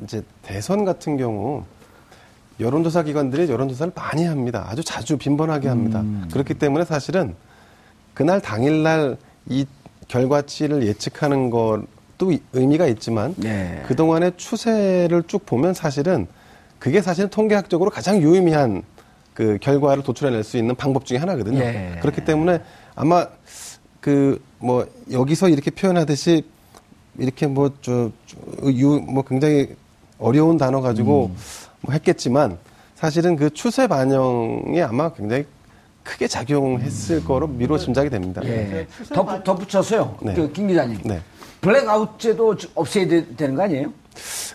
[0.02, 1.64] 이제 대선 같은 경우
[2.61, 4.66] 여론조사 기관들이 여론조사를 많이 합니다.
[4.68, 6.00] 아주 자주 빈번하게 합니다.
[6.00, 6.28] 음.
[6.33, 7.35] 그렇기 때문에 사실은
[8.14, 9.64] 그날 당일날 이
[10.33, 13.83] 결과치를 예측하는 것도 이- 의미가 있지만 예.
[13.87, 16.27] 그동안의 추세를 쭉 보면 사실은
[16.79, 18.83] 그게 사실은 통계학적으로 가장 유의미한
[19.33, 21.61] 그 결과를 도출해낼 수 있는 방법 중에 하나거든요.
[21.61, 21.98] 예.
[22.03, 22.61] 그렇기 때문에
[22.94, 23.27] 아마
[24.01, 26.44] 그 뭐 여기서 이렇게 표현하듯이
[27.18, 28.05] 이렇게 뭐저뭐
[29.29, 29.75] 굉장히
[30.20, 31.37] 어려운 단어 가지고 음.
[31.81, 32.59] 뭐 했겠지만
[32.94, 35.46] 사실은 그 추세 반영이 아마 굉장히
[36.02, 38.40] 크게 작용했을 거로 미뤄 짐작이 됩니다.
[38.44, 38.86] 예.
[39.12, 40.16] 덧, 덧붙여서요.
[40.22, 40.34] 네.
[40.34, 40.98] 그, 김 기자님.
[41.04, 41.20] 네.
[41.60, 43.92] 블랙아웃제도 없애야 되, 되는 거 아니에요?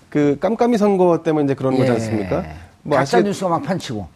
[0.10, 1.94] 그 깜깜이 선거 때문에 이제 그런 거지 예.
[1.94, 2.44] 않습니까?
[2.84, 4.08] 뭐 가짜 아시겠- 뉴스가 막 판치고.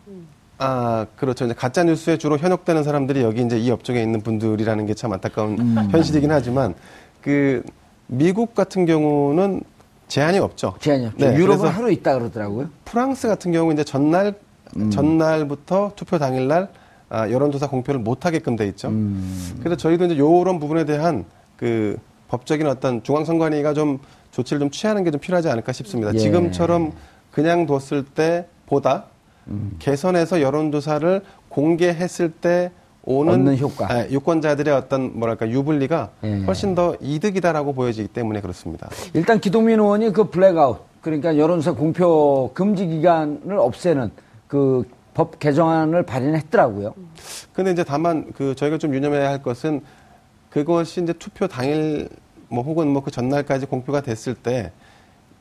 [0.58, 1.46] 아, 그렇죠.
[1.46, 5.58] 이제 가짜 뉴스에 주로 현혹되는 사람들이 여기 이제 이 업종에 있는 분들이라는 게 참 안타까운
[5.60, 5.88] 음.
[5.92, 6.76] 현실이긴 하지만
[7.22, 7.64] 그
[8.08, 9.62] 미국 같은 경우는
[10.08, 10.76] 제한이 없죠.
[10.82, 11.18] 제한이 없죠.
[11.32, 12.70] 네, 유럽은 하루 있다 그러더라고요.
[12.86, 14.36] 프랑스 같은 경우 이제 전날
[14.76, 14.92] 음.
[14.92, 16.68] 전날부터 투표 당일날
[17.12, 18.88] 아, 여론조사 공표를 못 하게끔 돼 있죠.
[18.88, 19.58] 음.
[19.60, 21.26] 그래서 저희도 이제 요런 부분에 대한
[21.58, 21.98] 그
[22.30, 24.00] 법적인 어떤 중앙선관위가 좀
[24.32, 26.14] 조치를 좀 취하는 게 좀 필요하지 않을까 싶습니다.
[26.14, 26.18] 예.
[26.18, 26.94] 지금처럼
[27.32, 29.06] 그냥 뒀을 때보다
[29.48, 29.76] 음.
[29.80, 32.72] 개선해서 여론조사를 공개했을 때
[33.04, 33.92] 오는 효과.
[33.92, 36.44] 아, 유권자들의 어떤 뭐랄까 유불리가 예.
[36.46, 38.90] 훨씬 더 이득이다라고 보여지기 때문에 그렇습니다.
[39.14, 44.12] 일단 기동민 의원이 그 블랙아웃, 그러니까 여론조사 공표 금지 기간을 없애는
[44.48, 46.94] 그 법 개정안을 발의했더라고요.
[47.54, 49.82] 근데 이제 다만 그 저희가 좀 유념해야 할 것은
[50.50, 52.10] 그것이 이제 투표 당일
[52.50, 54.72] 뭐 혹은 뭐 그 전날까지 공표가 됐을 때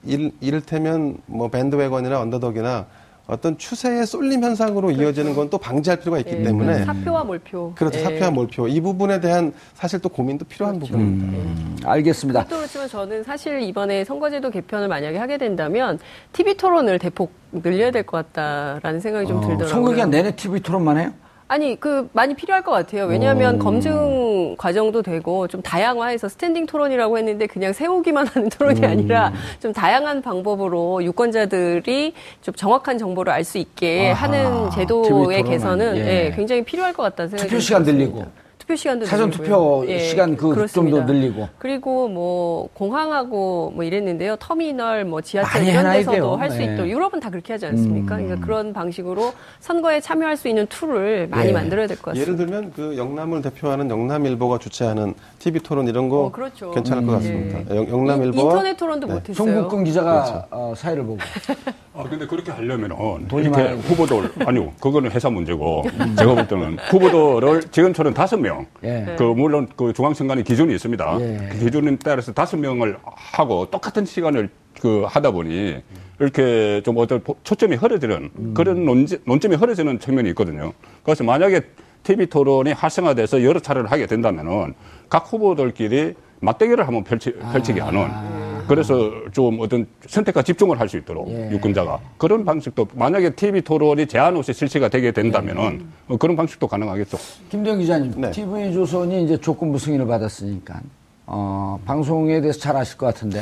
[0.04, 2.86] 일, 이를테면 뭐 밴드웨건이나 언더덕이나
[3.30, 7.72] 어떤 추세의 쏠림 현상으로 이어지는 건 또 방지할 필요가 있기 예, 때문에 사표와 몰표.
[7.74, 8.02] 그렇죠 예.
[8.04, 10.92] 사표와 몰표 이 부분에 대한 사실 또 고민도 필요한 그렇죠.
[10.92, 11.38] 부분입니다.
[11.38, 12.44] 음, 알겠습니다.
[12.44, 15.98] 그렇지만 저는 사실 이번에 선거제도 개편을 만약에 하게 된다면
[16.32, 19.68] TV 토론을 대폭 늘려야 될 것 같다라는 생각이 좀 어, 들더라고요.
[19.68, 21.12] 선거 기간 내내 TV 토론만 해요?
[21.50, 23.06] 아니 그 많이 필요할 것 같아요.
[23.06, 29.72] 왜냐하면 검증 과정도 되고 좀 다양화해서 스탠딩 토론이라고 했는데 그냥 세우기만 하는 토론이 아니라 좀
[29.72, 36.26] 다양한 방법으로 유권자들이 좀 정확한 정보를 알 수 있게 아하, 하는 제도의 개선은 예.
[36.26, 37.82] 예, 굉장히 필요할 것 같다는 생각이 투표 좀 시간.
[37.82, 38.26] 늘리고.
[38.70, 39.46] 투표 시간도 사전 늘리고요.
[39.46, 40.98] 투표 예, 시간 그 그렇습니다.
[40.98, 41.48] 좀더 늘리고.
[41.58, 44.36] 그리고 뭐 공항하고 뭐 이랬는데요.
[44.36, 46.34] 터미널 뭐 지하철 이런 데서도 돼요.
[46.36, 46.64] 할수 네.
[46.66, 48.16] 있도록 유럽은 다 그렇게 하지 않습니까?
[48.16, 48.26] 음.
[48.26, 51.52] 그러니까 그런 방식으로 선거에 참여할 수 있는 tool을 많이 예.
[51.52, 52.32] 만들어야 될 것 같습니다.
[52.32, 56.70] 예를 들면 그 영남을 대표하는 영남일보가 주최하는 TV 토론 이런 거 어, 그렇죠.
[56.70, 57.16] 괜찮을 것 음.
[57.16, 57.60] 같습니다.
[57.74, 57.76] 예.
[57.78, 59.14] 영- 영남일보와 인터넷 토론도 네.
[59.14, 59.34] 못했어요.
[59.34, 60.44] 송국건 기자가 그렇죠.
[60.50, 61.18] 어, 사회를 보고.
[61.96, 63.72] 아, 근데 그렇게 하려면은 돈이 이렇게.
[63.72, 65.82] 후보들 아니요, 그거는 회사 문제고
[66.18, 69.16] 제가 볼 때는 후보들을 지금처럼 다섯 명, 예.
[69.18, 71.16] 그 물론 그 중앙선관위 기준이 있습니다.
[71.20, 71.48] 예.
[71.52, 75.78] 그 기준에 따라서 다섯 명을 하고 똑같은 시간을 그 하다 보니
[76.20, 78.54] 이렇게 좀 어떤 보- 초점이 흐려지는 음.
[78.54, 80.72] 그런 논지, 논점이 흐려지는 측면이 있거든요.
[81.02, 81.62] 그래서 만약에
[82.10, 84.74] TV 토론이 활성화돼서 여러 차례를 하게 된다면은
[85.08, 88.08] 각 후보들끼리 맞대결을 한번 펼치, 펼치 게 하는
[88.66, 91.50] 그래서 좀 어떤 선택과 집중을 할 수 있도록 예.
[91.52, 96.14] 유권자가 그런 방식도 만약에 TV 토론이 제한 없이 실시가 되게 된다면은 예.
[96.14, 97.16] 어, 그런 방식도 가능하겠죠.
[97.48, 98.30] 김대영 기자님, 네.
[98.32, 100.80] TV조선이 이제 조건부 승인을 받았으니까,
[101.26, 103.40] 어, 방송에 대해서 잘 아실 것 같은데,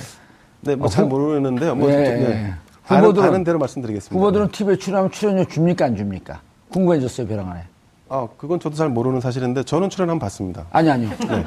[0.61, 1.75] 네, 뭐잘 후- 모르는데요.
[1.75, 2.29] 뭐 예, 좀, 예.
[2.29, 2.55] 네.
[2.89, 4.15] 아는, 후보들은- 아는 대로 말씀드리겠습니다.
[4.19, 6.41] 후보들은 TV에 출연하면 출연료 줍니까, 안 줍니까?
[6.71, 7.63] 궁금해졌어요, 벼랑 안에.
[8.11, 10.67] 아, 그건 저도 잘 모르는 사실인데 저는 출연 한번 봤습니다.
[10.71, 11.11] 아니, 아니요.
[11.29, 11.45] 네.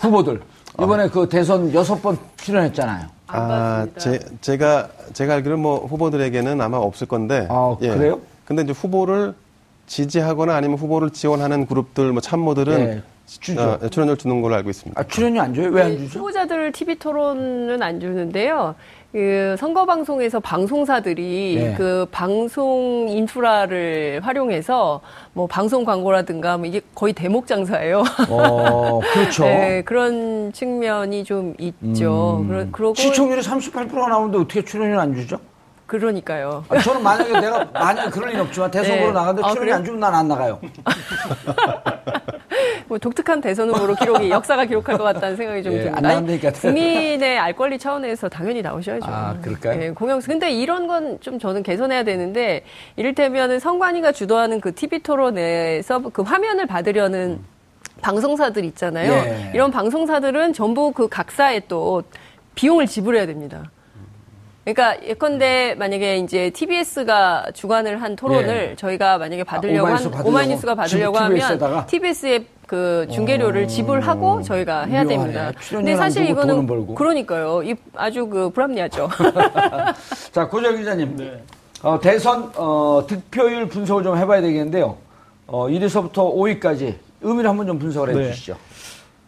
[0.00, 0.40] 후보들.
[0.80, 3.06] 이번에 그 대선 여섯 번 출연했잖아요.
[3.26, 3.86] 안 아.
[3.98, 7.48] 제, 제가 제가 알기로 뭐 후보들에게는 아마 없을 건데.
[7.50, 8.20] 아, 그래요?
[8.44, 9.34] 근데 이제 후보를
[9.86, 13.60] 지지하거나 아니면 후보를 지원하는 그룹들 뭐 참모들은 예, 주죠.
[13.60, 15.00] 어, 출연료를 주는 걸로 알고 있습니다.
[15.00, 15.68] 아, 출연료 안 줘요?
[15.70, 16.20] 왜안 네, 주죠?
[16.20, 18.74] 후보자들 TV 토론은 안 주는데요.
[19.14, 21.74] 그 선거 방송에서 방송사들이 네.
[21.78, 25.00] 그 방송 인프라를 활용해서
[25.34, 28.02] 뭐 방송 광고라든가 뭐 이게 거의 대목 장사예요.
[28.28, 29.44] 어, 그렇죠.
[29.46, 32.38] 네, 그런 측면이 좀 있죠.
[32.40, 32.48] 음.
[32.48, 35.38] 그러, 그러고 시청률이 38%가 나오는데 어떻게 출연료 안 주죠?
[35.86, 36.64] 그러니까요.
[36.68, 39.12] 아, 저는 만약에 내가, 만약에 그럴 일 없지만 대선 보러 네.
[39.12, 39.74] 나가는데 아, 출연료 그래요?
[39.76, 40.58] 안 주면 난 안 나가요.
[42.86, 46.08] 뭐 독특한 대선 후보로 기록이 역사가 기록할 것 같다는 생각이 좀 예, 듭니다.
[46.08, 49.06] 아니, 국민의 알 권리 차원에서 당연히 나오셔야죠.
[49.08, 49.82] 아, 그럴까요?
[49.82, 50.20] 예, 공영.
[50.20, 52.64] 근데 이런 건 좀 저는 개선해야 되는데
[52.96, 57.40] 이를테면은 선관위가 주도하는 그 TV 토론에서 그 화면을 받으려는
[58.02, 59.12] 방송사들 있잖아요.
[59.12, 59.50] 예.
[59.54, 62.02] 이런 방송사들은 전부 그 각사에 또
[62.54, 63.70] 비용을 지불해야 됩니다.
[64.64, 68.76] 그러니까 예컨대 만약에 이제 TBS가 주관을 한 토론을 예.
[68.76, 70.28] 저희가 만약에 받으려고 오마이뉴스 한 받으려고?
[70.30, 71.86] 오마이뉴스가 받으려고 하면?
[71.86, 75.04] TBS에 그 중계료를 지불하고 저희가 해야.
[75.04, 75.52] 됩니다.
[75.68, 76.94] 근데 사실 이거는 돈은 벌고.
[76.94, 77.62] 그러니까요.
[77.62, 79.08] 이 아주 그 불합리하죠.
[80.32, 81.16] 자, 고재 기자님.
[81.82, 84.96] 어, 대선 어, 득표율 분석을 좀 해봐야 되겠는데요.
[85.46, 88.28] 어, 1위서부터 5위까지 의미를 한번 좀 분석을 네.
[88.28, 88.56] 해주시죠.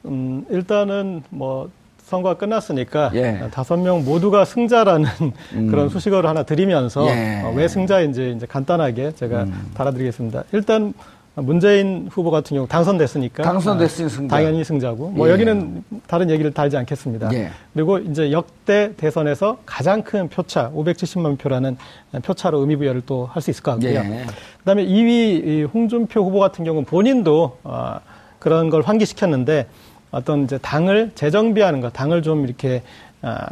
[0.07, 1.69] 음, 일단은 뭐
[1.99, 3.49] 선거 가 끝났으니까 예.
[3.51, 5.09] 다섯 명 모두가 승자라는
[5.71, 7.43] 그런 수식어를 하나 드리면서 예.
[7.45, 10.45] 어, 왜 승자인지 이제 간단하게 제가 달아드리겠습니다.
[10.53, 10.95] 일단
[11.39, 14.37] 문재인 후보 같은 경우 당선됐으니까 당선됐으니 아, 승자.
[14.37, 15.33] 당연히 승자고 뭐 예.
[15.33, 17.31] 여기는 다른 얘기를 달지 않겠습니다.
[17.35, 17.51] 예.
[17.75, 21.77] 그리고 이제 역대 대선에서 가장 큰 표차 570만 표라는
[22.23, 23.91] 표차로 의미 부여를 또 할 수 있을 것 같고요.
[23.91, 24.25] 예.
[24.61, 27.97] 그다음에 2위 이 홍준표 후보 같은 경우는 본인도 어,
[28.39, 29.67] 그런 걸 환기시켰는데
[30.13, 32.83] 어떤 이제 당을 재정비하는 것, 당을 좀 이렇게
[33.21, 33.47] 아,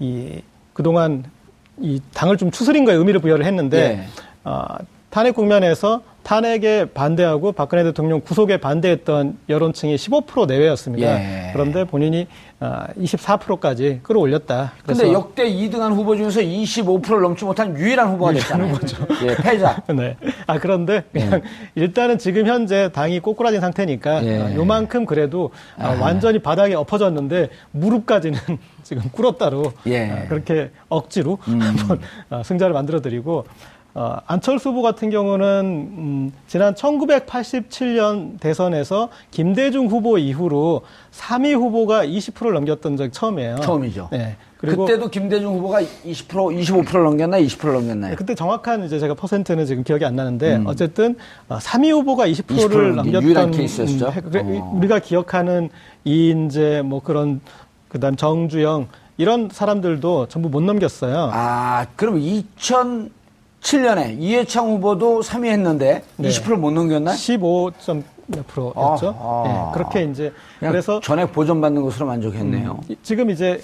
[0.00, 0.42] 이
[0.72, 1.22] 그동안
[1.80, 4.06] 이 당을 좀 추스린 거에 의미를 부여를 했는데 예.
[4.42, 4.64] 어,
[5.10, 11.06] 탄핵 국면에서 탄핵에 반대하고 박근혜 대통령 구속에 반대했던 여론층이 15% 내외였습니다.
[11.06, 11.50] 예.
[11.52, 12.26] 그런데 본인이
[12.60, 14.72] 어, 24%까지 끌어올렸다.
[14.86, 18.74] 근데 역대 2등한 후보 중에서 25%를 넘지 못한 유일한 후보가 됐잖아요.
[19.24, 19.82] 예, 패자.
[19.94, 20.16] 네.
[20.46, 21.42] 아 그런데 그냥
[21.74, 24.40] 일단은 지금 현재 당이 꼬꾸라진 상태니까 예.
[24.40, 28.38] 아, 요만큼 그래도 아, 완전히 바닥에 엎어졌는데 무릎까지는
[28.82, 30.06] 지금 꿇었다로 예.
[30.06, 30.16] 음.
[30.24, 32.00] 아, 그렇게 억지로 한번
[32.30, 33.44] 아, 승자를 만들어드리고
[33.96, 35.46] 어, 안철수 후보 같은 경우는
[35.96, 40.82] 음, 지난 1987년 대선에서 김대중 후보 이후로
[41.12, 43.56] 3위 후보가 20%를 넘겼던 적이 처음이에요.
[43.60, 44.08] 처음이죠.
[44.10, 44.36] 네.
[44.56, 47.44] 그리고 그때도 김대중 후보가 20% 25%를 넘겼나요?
[47.44, 48.10] 20%를 넘겼나요?
[48.10, 51.14] 네, 그때 정확한 이제 제가 퍼센트는 지금 기억이 안 나는데 어쨌든
[51.48, 54.08] 어, 3위 후보가 20%를 20% 넘겼던 케이스였죠?
[54.08, 54.72] 음, 그래, 어.
[54.74, 55.70] 우리가 기억하는
[56.04, 57.40] 이인재 뭐 그런
[57.88, 58.88] 그다음 정주영
[59.18, 61.30] 이런 사람들도 전부 못 넘겼어요.
[61.32, 62.18] 아, 그럼
[63.64, 66.28] 2007년에 이해창 후보도 3위 했는데 네.
[66.28, 67.16] 20%를 못 넘겼나요?
[67.16, 69.16] 15점 몇 프로였죠.
[69.18, 69.42] 아, 아.
[69.46, 72.80] 네, 그렇게 이제 그래서 전액 보전 받는 것으로 만족했네요.
[72.88, 73.60] 이- 지금 이제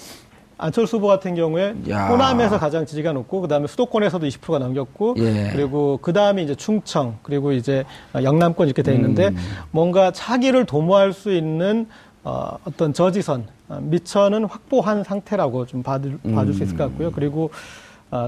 [0.57, 2.07] 안철수 후보 같은 경우에 야.
[2.07, 5.49] 호남에서 가장 지지가 높고 그다음에 수도권에서도 20%가 넘겼고 예.
[5.51, 7.83] 그리고 그다음에 이제 충청 그리고 이제
[8.13, 9.37] 영남권 이렇게 돼 있는데 음.
[9.71, 11.87] 뭔가 차기를 도모할 수 있는
[12.23, 17.11] 어, 어떤 저지선 어, 미천은 확보한 상태라고 좀 봐줄, 봐줄 수 있을 것 같고요.
[17.11, 17.49] 그리고 어,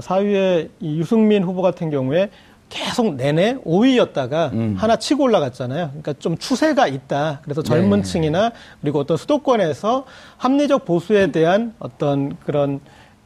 [0.02, 2.30] 사위의 이 유승민 후보 같은 경우에
[2.70, 4.74] 계속 내내 5위였다가 음.
[4.76, 5.88] 하나 치고 올라갔잖아요.
[5.88, 7.40] 그러니까 좀 추세가 있다.
[7.44, 8.02] 그래서 젊은 네.
[8.02, 10.04] 층이나 그리고 어떤 수도권에서
[10.38, 12.80] 합리적 보수에 대한 어떤 그런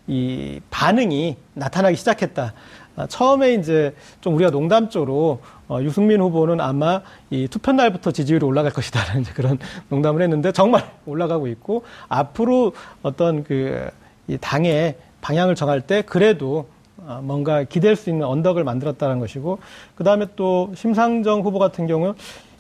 [0.07, 2.53] 이 반응이 나타나기 시작했다.
[2.97, 7.01] 아, 처음에 이제 좀 우리가 농담조로 어, 유승민 후보는 아마
[7.31, 13.45] 이 투표 날부터 지지율이 올라갈 것이다라는 이제 그런 농담을 했는데 정말 올라가고 있고 앞으로 어떤
[13.45, 13.91] 그
[14.29, 16.67] 이 당의 방향을 정할 때 그래도
[16.99, 19.59] 어, 뭔가 기댈 수 있는 언덕을 만들었다는 것이고
[19.95, 22.15] 그 다음에 또 심상정 후보 같은 경우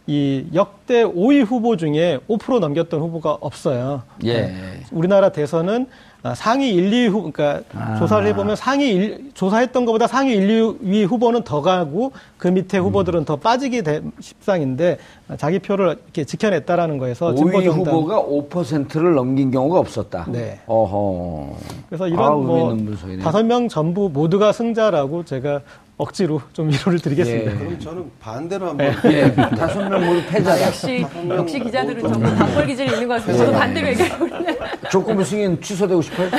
[0.06, 4.02] 이 역대 5위 후보 중에 5% 넘겼던 후보가 없어요.
[4.24, 4.42] 예.
[4.42, 4.80] 네.
[4.90, 7.96] 우리나라 대선은 아, 상위 1, 2위 후, 그러니까 아.
[7.96, 13.24] 조사를 해보면 상위 1, 조사했던 것보다 상위 1, 2위 후보는 더 가고 그 밑에 후보들은
[13.24, 14.98] 더 빠지게 된 십상인데
[15.28, 20.26] 아, 자기 표를 이렇게 지켜냈다라는 거에서 5위 진보정당 후보가 5%를 넘긴 경우가 없었다.
[20.28, 20.60] 네.
[20.66, 21.56] 어허.
[21.88, 22.76] 그래서 이런 아, 뭐.
[23.22, 25.60] 다섯 명 전부 모두가 승자라고 제가
[25.98, 27.52] 억지로 좀 위로를 드리겠습니다.
[27.52, 27.56] 예.
[27.56, 30.66] 그럼 저는 반대로 한번 예, 다섯 명 모두 패자다.
[30.68, 33.44] 역시 역시 기자들은 전부 단골 기질이 있는 것 같습니다.
[33.44, 34.56] 저도 반대로 얘기하고 있네요.
[34.92, 36.30] 조건부 승인 취소되고 싶어요?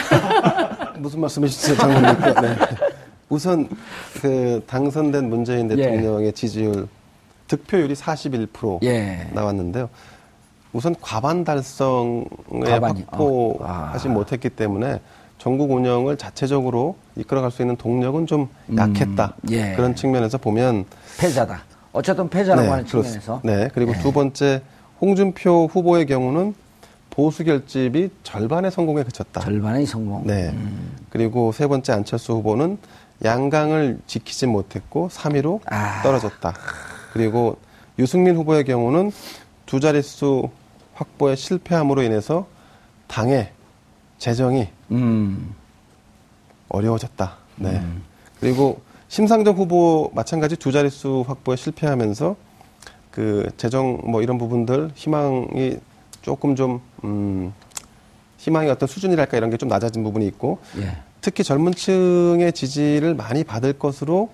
[0.97, 2.41] 무슨 말씀이시죠, 장관님께?
[2.41, 2.57] 네.
[3.27, 3.67] 우선
[4.21, 5.75] 그 당선된 문재인 예.
[5.75, 6.87] 대통령의 지지율
[7.49, 9.27] 득표율이 41% 예.
[9.33, 9.89] 나왔는데요.
[10.71, 12.23] 우선 과반 달성에
[12.65, 13.03] 과반이.
[13.09, 14.11] 확보하지 어.
[14.11, 14.13] 아.
[14.13, 15.01] 못했기 때문에
[15.39, 19.35] 전국 운영을 자체적으로 이끌어갈 수 있는 동력은 좀 약했다.
[19.51, 19.73] 예.
[19.75, 20.85] 그런 측면에서 보면
[21.17, 21.63] 패자다.
[21.93, 23.41] 어쨌든 패자라고 하는 그렇- 측면에서.
[23.43, 23.69] 네.
[23.73, 24.61] 그리고 두 번째
[25.01, 26.53] 홍준표 후보의 경우는
[27.09, 29.41] 보수 결집이 절반의 성공에 그쳤다.
[29.41, 30.27] 절반의 성공.
[30.27, 30.53] 네.
[31.09, 32.77] 그리고 세 번째 안철수 후보는
[33.23, 36.01] 양강을 지키지 못했고 3위로 아.
[36.03, 36.53] 떨어졌다.
[37.13, 37.57] 그리고
[37.97, 39.11] 유승민 후보의 경우는
[39.65, 40.49] 두 자릿수
[40.93, 42.45] 확보에 실패함으로 인해서
[43.07, 43.51] 당의
[44.29, 45.55] 재정이 음.
[46.69, 47.31] 어려워졌다.
[47.55, 47.81] 네.
[48.39, 52.35] 그리고 심상정 후보 마찬가지 두 자릿수 확보에 실패하면서
[53.11, 55.77] 그 재정 뭐 이런 부분들 희망이
[56.21, 57.51] 조금 좀 음,
[58.37, 60.97] 희망의 어떤 수준이랄까 이런 게 좀 낮아진 부분이 있고 예.
[61.21, 64.29] 특히 젊은 층의 지지를 많이 받을 것으로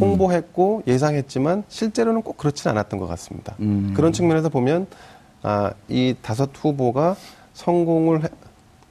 [0.00, 3.54] 홍보했고 예상했지만 실제로는 꼭 그렇지는 않았던 것 같습니다.
[3.60, 3.92] 음.
[3.94, 4.86] 그런 측면에서 보면
[5.42, 7.14] 아, 이 다섯 후보가
[7.52, 8.28] 성공을 해-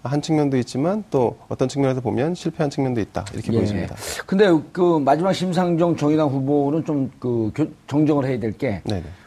[0.04, 3.58] 한 측면도 있지만 또 어떤 측면에서 보면 실패한 측면도 있다 이렇게 예.
[3.58, 3.96] 보여집니다.
[4.28, 7.52] 근데 그 마지막 심상정 정의당 후보는 좀 그
[7.88, 8.82] 정정을 해야 될 게.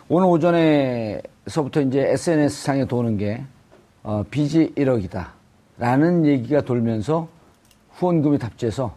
[0.09, 3.43] 오늘 오전에서부터 이제 SNS 상에 도는 게
[4.03, 7.29] 어, 빚이 1억이다라는 얘기가 돌면서
[7.93, 8.95] 후원금이 답지해서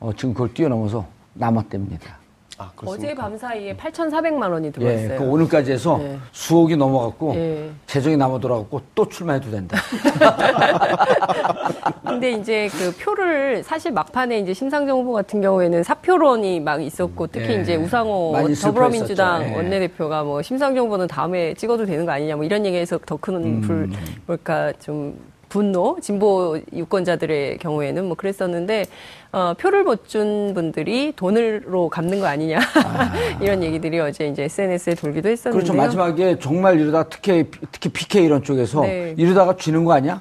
[0.00, 2.21] 어, 지금 그걸 뛰어넘어서 남았답니다.
[2.62, 5.12] 아, 어제 밤 사이에 8,400만 원이 들어왔어요.
[5.12, 6.18] 예, 그 오늘까지 해서 네.
[6.32, 7.70] 수억이 넘어갔고 예.
[7.86, 9.78] 재정이 남아 돌아갔고 또 출마해도 된다.
[12.06, 17.54] 근데 이제 그 표를 사실 막판에 이제 심상정 후보 같은 경우에는 사표론이 막 있었고 특히
[17.54, 17.62] 예.
[17.62, 19.42] 이제 우상호 더불어민주당.
[19.42, 19.54] 예.
[19.54, 23.60] 원내대표가 뭐 심상정 후보는 다음에 찍어도 되는 거 아니냐 뭐 이런 얘기에서 더큰 음.
[23.60, 23.90] 불,
[24.26, 25.18] 뭘까 좀
[25.56, 28.86] 분노 진보 유권자들의 경우에는 뭐 그랬었는데
[29.32, 32.58] 어, 표를 못 준 분들이 돈으로 갚는 거 아니냐
[33.40, 35.72] 이런 얘기들이 어제 이제 SNS에 돌기도 했었는데요.
[35.72, 35.74] 그렇죠.
[35.74, 39.14] 마지막에 정말 이러다 특히 특히 PK 이런 쪽에서 네.
[39.16, 40.20] 이러다가 쥐는 거 아니야?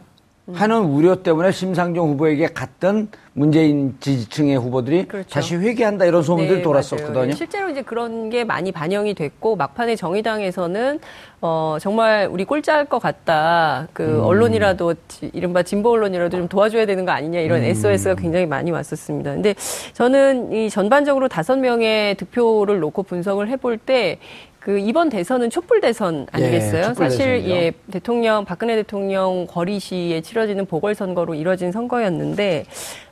[0.54, 5.30] 하는 우려 때문에 심상정 후보에게 갔던 문재인 지지층의 후보들이 그렇죠.
[5.30, 7.14] 다시 회귀한다 이런 소문들이 네, 돌았었거든요.
[7.14, 7.32] 맞아요.
[7.32, 11.00] 실제로 이제 그런 게 많이 반영이 됐고 막판에 정의당에서는
[11.42, 13.88] 어 정말 우리 꼴찌할 것 같다.
[13.94, 14.24] 그 음.
[14.24, 17.66] 언론이라도 지- 이른바 진보 언론이라도 좀 도와줘야 되는 거 아니냐 이런 음.
[17.66, 19.32] SOS가 굉장히 많이 왔었습니다.
[19.34, 19.56] 근데
[19.94, 24.18] 저는 이 전반적으로 다섯 명의 득표를 놓고 분석을 해볼 때
[24.62, 26.78] 그 이번 대선은 촛불 대선 아니겠어요?
[26.78, 27.50] 예, 촛불 사실 대선이죠.
[27.50, 32.66] 예 대통령 박근혜 대통령 거리 시에 치러지는 보궐 선거로 이뤄진 선거였는데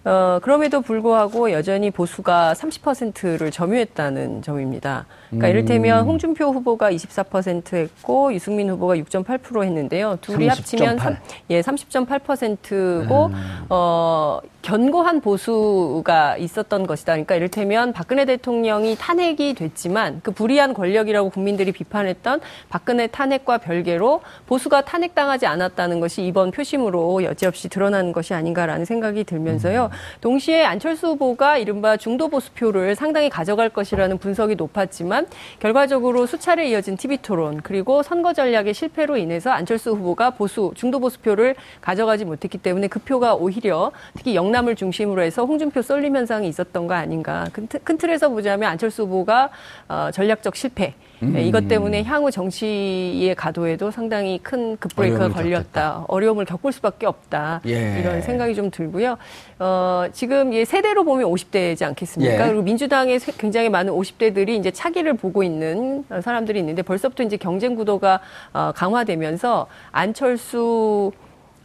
[0.05, 5.05] 어, 그럼에도 불구하고 여전히 보수가 30%를 점유했다는 점입니다.
[5.29, 5.51] 그러니까 음.
[5.51, 10.17] 이를테면 홍준표 후보가 24% 했고 유승민 후보가 6.8% 했는데요.
[10.21, 10.49] 둘이 30.8.
[10.49, 11.17] 합치면 삼-
[11.49, 13.33] 예, 30.8%고 음.
[13.69, 17.13] 어, 견고한 보수가 있었던 것이다.
[17.13, 24.81] 그러니까 이를테면 박근혜 대통령이 탄핵이 됐지만 그 불이한 권력이라고 국민들이 비판했던 박근혜 탄핵과 별개로 보수가
[24.81, 29.88] 탄핵당하지 않았다는 것이 이번 표심으로 여지없이 드러나는 것이 아닌가라는 생각이 들면서요.
[30.21, 35.27] 동시에 안철수 후보가 이른바 중도 보수표를 상당히 가져갈 것이라는 분석이 높았지만
[35.59, 41.55] 결과적으로 수차례 이어진 TV 토론 그리고 선거 전략의 실패로 인해서 안철수 후보가 보수 중도 보수표를
[41.81, 46.93] 가져가지 못했기 때문에 그 표가 오히려 특히 영남을 중심으로 해서 홍준표 쏠림 현상이 있었던 거
[46.93, 47.45] 아닌가.
[47.53, 49.49] 큰, 틀- 큰 틀에서 보자면 안철수 후보가
[49.87, 50.93] 어, 전략적 실패.
[51.21, 51.33] 음.
[51.33, 56.05] 네, 이것 때문에 향후 정치의 가도에도 상당히 큰 급브레이크가 걸렸다.
[56.07, 57.59] 어려움을 겪을 수밖에 없다.
[57.67, 57.99] 예.
[57.99, 59.17] 이런 생각이 좀 들고요.
[59.59, 59.78] 어,
[60.13, 62.33] 지금 예, 세대로 보면 50대지 않겠습니까?
[62.33, 62.47] 예.
[62.47, 67.37] 그리고 민주당에 세- 굉장히 많은 50대들이 이제 차기를 보고 있는 어, 사람들이 있는데 벌써부터 이제
[67.37, 68.19] 경쟁 구도가
[68.53, 71.11] 어, 강화되면서 안철수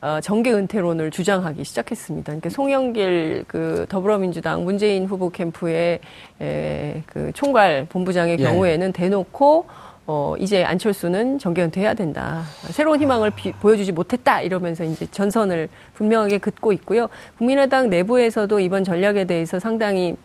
[0.00, 2.24] 어, 정계 은퇴론을 주장하기 시작했습니다.
[2.26, 6.00] 그러니까 송영길 그 더불어민주당 문재인 후보 캠프의
[6.42, 8.44] 에, 그 총괄 본부장의 예.
[8.44, 9.64] 경우에는 대놓고
[10.06, 12.42] 어, 이제 안철수는 정계 은퇴해야 된다.
[12.70, 14.42] 새로운 희망을 비- 보여주지 못했다.
[14.42, 17.08] 이러면서 이제 전선을 분명하게 긋고 있고요.
[17.38, 20.16] 국민의당 내부에서도 이번 전략에 대해서 상당히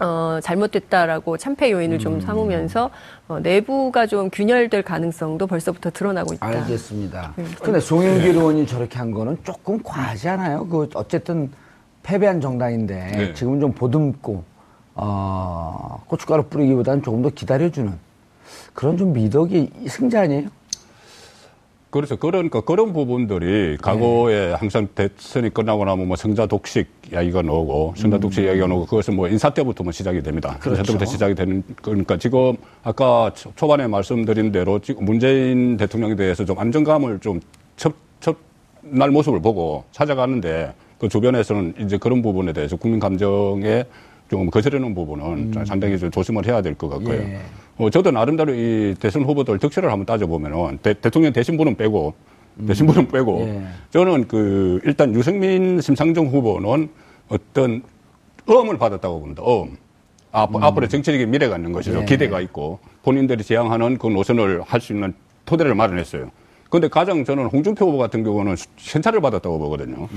[0.00, 1.98] 어, 잘못됐다라고 참패 요인을 음.
[1.98, 2.90] 좀 삼으면서
[3.26, 6.46] 어, 내부가 좀 균열될 가능성도 벌써부터 드러나고 있다.
[6.46, 7.32] 알겠습니다.
[7.34, 7.44] 네.
[7.60, 10.64] 근데 송영길 의원이 저렇게 한 거는 조금 과하지 않아요?
[10.68, 11.50] 그 어쨌든
[12.04, 13.34] 패배한 정당인데 네.
[13.34, 14.44] 지금 좀 보듬고
[14.94, 17.92] 어, 고춧가루 뿌리기보다는 조금 더 기다려주는
[18.78, 20.50] 그런 좀 미덕이 승자 아니에요?
[21.90, 22.16] 그렇죠.
[22.16, 28.44] 그러니까 그런 부분들이 과거에 항상 대선이 끝나고 나면 뭐 성자 독식 이야기가 나오고 성자 독식
[28.44, 30.50] 이야기가 나오고 그것은 뭐 인사 때부터 뭐 시작이 됩니다.
[30.50, 30.84] 인사 그렇죠.
[30.84, 36.56] 때부터 시작이 되는 그러니까 지금 아까 초- 초반에 말씀드린 대로 지금 문재인 대통령에 대해서 좀
[36.56, 37.40] 안정감을 좀
[37.76, 43.86] 첫, 첫날 모습을 보고 찾아가는데 그 주변에서는 이제 그런 부분에 대해서 국민 감정에
[44.30, 47.14] 좀 거스르는 부분은 상당히 좀 조심을 해야 될 것 같고요.
[47.18, 47.38] 예.
[47.78, 52.14] 어, 저도 나름대로 이 대선 후보들 득실을 한번 따져보면은 대, 통령 대신분은 빼고
[52.66, 53.62] 대신분은 빼고 예.
[53.90, 56.88] 저는 그 일단 유승민 심상정 후보는
[57.28, 57.82] 어떤
[58.46, 59.42] 어음을 받았다고 봅니다.
[59.42, 59.76] 어음.
[60.30, 62.00] 앞, 앞으로 정치적인 미래가 있는 것이죠.
[62.00, 62.04] 예.
[62.04, 65.14] 기대가 있고 본인들이 지향하는 그 노선을 할 수 있는
[65.46, 66.30] 토대를 마련했어요.
[66.70, 70.08] 그런데 가장 저는 홍준표 후보 같은 경우는 현찰을 받았다고 보거든요.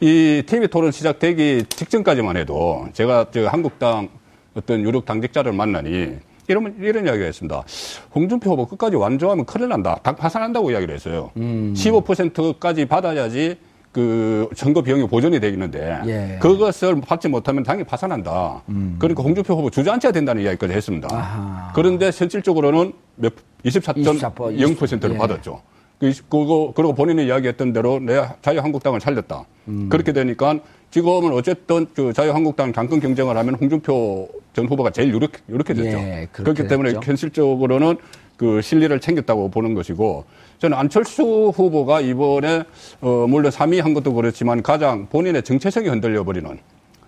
[0.00, 4.08] 이 TV 토론 시작되기 직전까지만 해도 제가 저 한국당
[4.54, 6.16] 어떤 유력 당직자를 만나니
[6.48, 7.62] 이런 이런 이야기가 있습니다.
[8.14, 10.00] 홍준표 후보 끝까지 완주하면 큰일 난다.
[10.02, 11.30] 당 파산한다고 이야기를 했어요.
[11.36, 13.58] 15%까지 받아야지
[13.98, 16.38] 그 선거 비용이 보전이 되겠는데 예.
[16.40, 18.62] 그것을 받지 못하면 당이 파산한다.
[19.00, 21.08] 그러니까 홍준표 후보 주저앉혀야 된다는 이야기까지 했습니다.
[21.10, 21.72] 아하.
[21.74, 23.32] 그런데 실질적으로는 몇
[23.64, 25.18] 24.0%를 24%, 예.
[25.18, 25.60] 받았죠.
[25.98, 29.44] 그- 그거 그리고 본인이 이야기했던 대로 내 자유한국당을 살렸다.
[29.66, 29.88] 음.
[29.88, 30.60] 그렇게 되니까
[30.92, 35.88] 지금은 어쨌든 그 자유한국당 당권 경쟁을 하면 홍준표 전 후보가 제일 유력, 유력해졌죠.
[35.88, 37.00] 예, 그렇기 때문에 됐죠.
[37.04, 37.96] 현실적으로는
[38.36, 40.24] 그 실리를 챙겼다고 보는 것이고
[40.58, 42.64] 저는 안철수 후보가 이번에
[43.00, 46.58] 어 물론 3위 한 것도 그렇지만 가장 본인의 정체성이 흔들려 버리는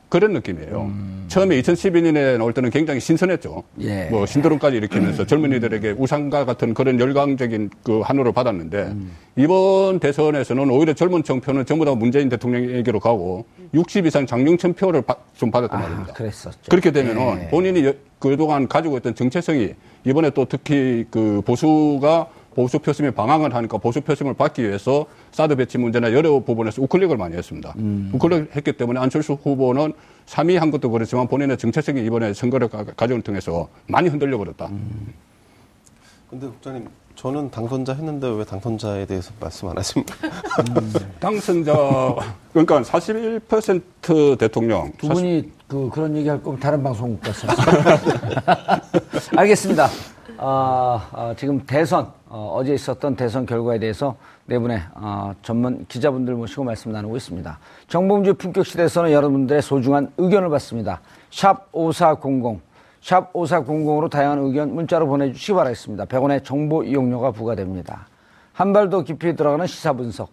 [0.09, 0.91] 그런 느낌이에요.
[1.29, 3.63] 처음에 2012년에 나올 때는 굉장히 신선했죠.
[3.83, 4.09] 예.
[4.11, 8.93] 뭐 신드롬까지 일으키면서 젊은이들에게 우상과 같은 그런 열광적인 그 한우를 받았는데
[9.37, 15.15] 이번 대선에서는 오히려 젊은 정표는 전부 다 문재인 대통령에게로 가고 60 이상 장영천 표를 바-
[15.37, 16.13] 좀 받았단 아, 말입니다.
[16.15, 16.59] 그랬었죠.
[16.69, 17.49] 그렇게 되면은 예.
[17.49, 19.75] 본인이 여- 그동안 가지고 있던 정체성이
[20.05, 25.79] 이번에 또 특히 그 보수가 보수 표심에 방황을 하니까 보수 표심을 받기 위해서 사드 배치
[25.79, 27.75] 문제나 여러 부분에서 우클릭을 많이 했습니다.
[27.79, 28.11] 음.
[28.13, 29.93] 우클릭 했기 때문에 안철수 후보는
[30.27, 34.67] 3위 한 것도 그렇지만 본인의 정체성이 이번에 선거를 가- 과정을 통해서 많이 흔들려 버렸다.
[34.67, 35.15] 음.
[36.29, 40.15] 근데 국장님, 저는 당선자 했는데 왜 당선자에 대해서 말씀 안 하십니까?
[41.21, 41.73] 당선자
[42.53, 47.51] 그러니까 41% 대통령 두 분이 그, 그런 얘기 할 거면 다른 방송국 갔어요.
[49.37, 49.89] 알겠습니다.
[50.43, 54.17] 아, 아, 지금 대선, 어, 제 있었던 대선 결과에 대해서
[54.47, 57.59] 네 분의 어, 전문 기자분들 모시고 말씀 나누고 있습니다.
[57.89, 61.03] 정봉주 품격 시대에서는 여러분들의 소중한 의견을 받습니다.
[61.31, 62.59] 샵 5400,
[63.03, 66.07] 샵 5400으로 다양한 의견 문자로 보내주시기 바라겠습니다.
[66.07, 68.07] 100원의 정보 이용료가 부과됩니다.
[68.55, 70.31] 한 발 더 깊이 들어가는 시사 분석.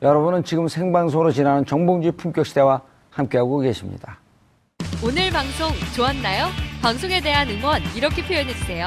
[0.00, 2.80] 여러분은 지금 생방송으로 지나는 정봉주 품격 시대와
[3.10, 4.18] 함께하고 계십니다.
[5.04, 6.46] 오늘 방송 좋았나요?
[6.80, 8.86] 방송에 대한 응원 이렇게 표현해 주세요.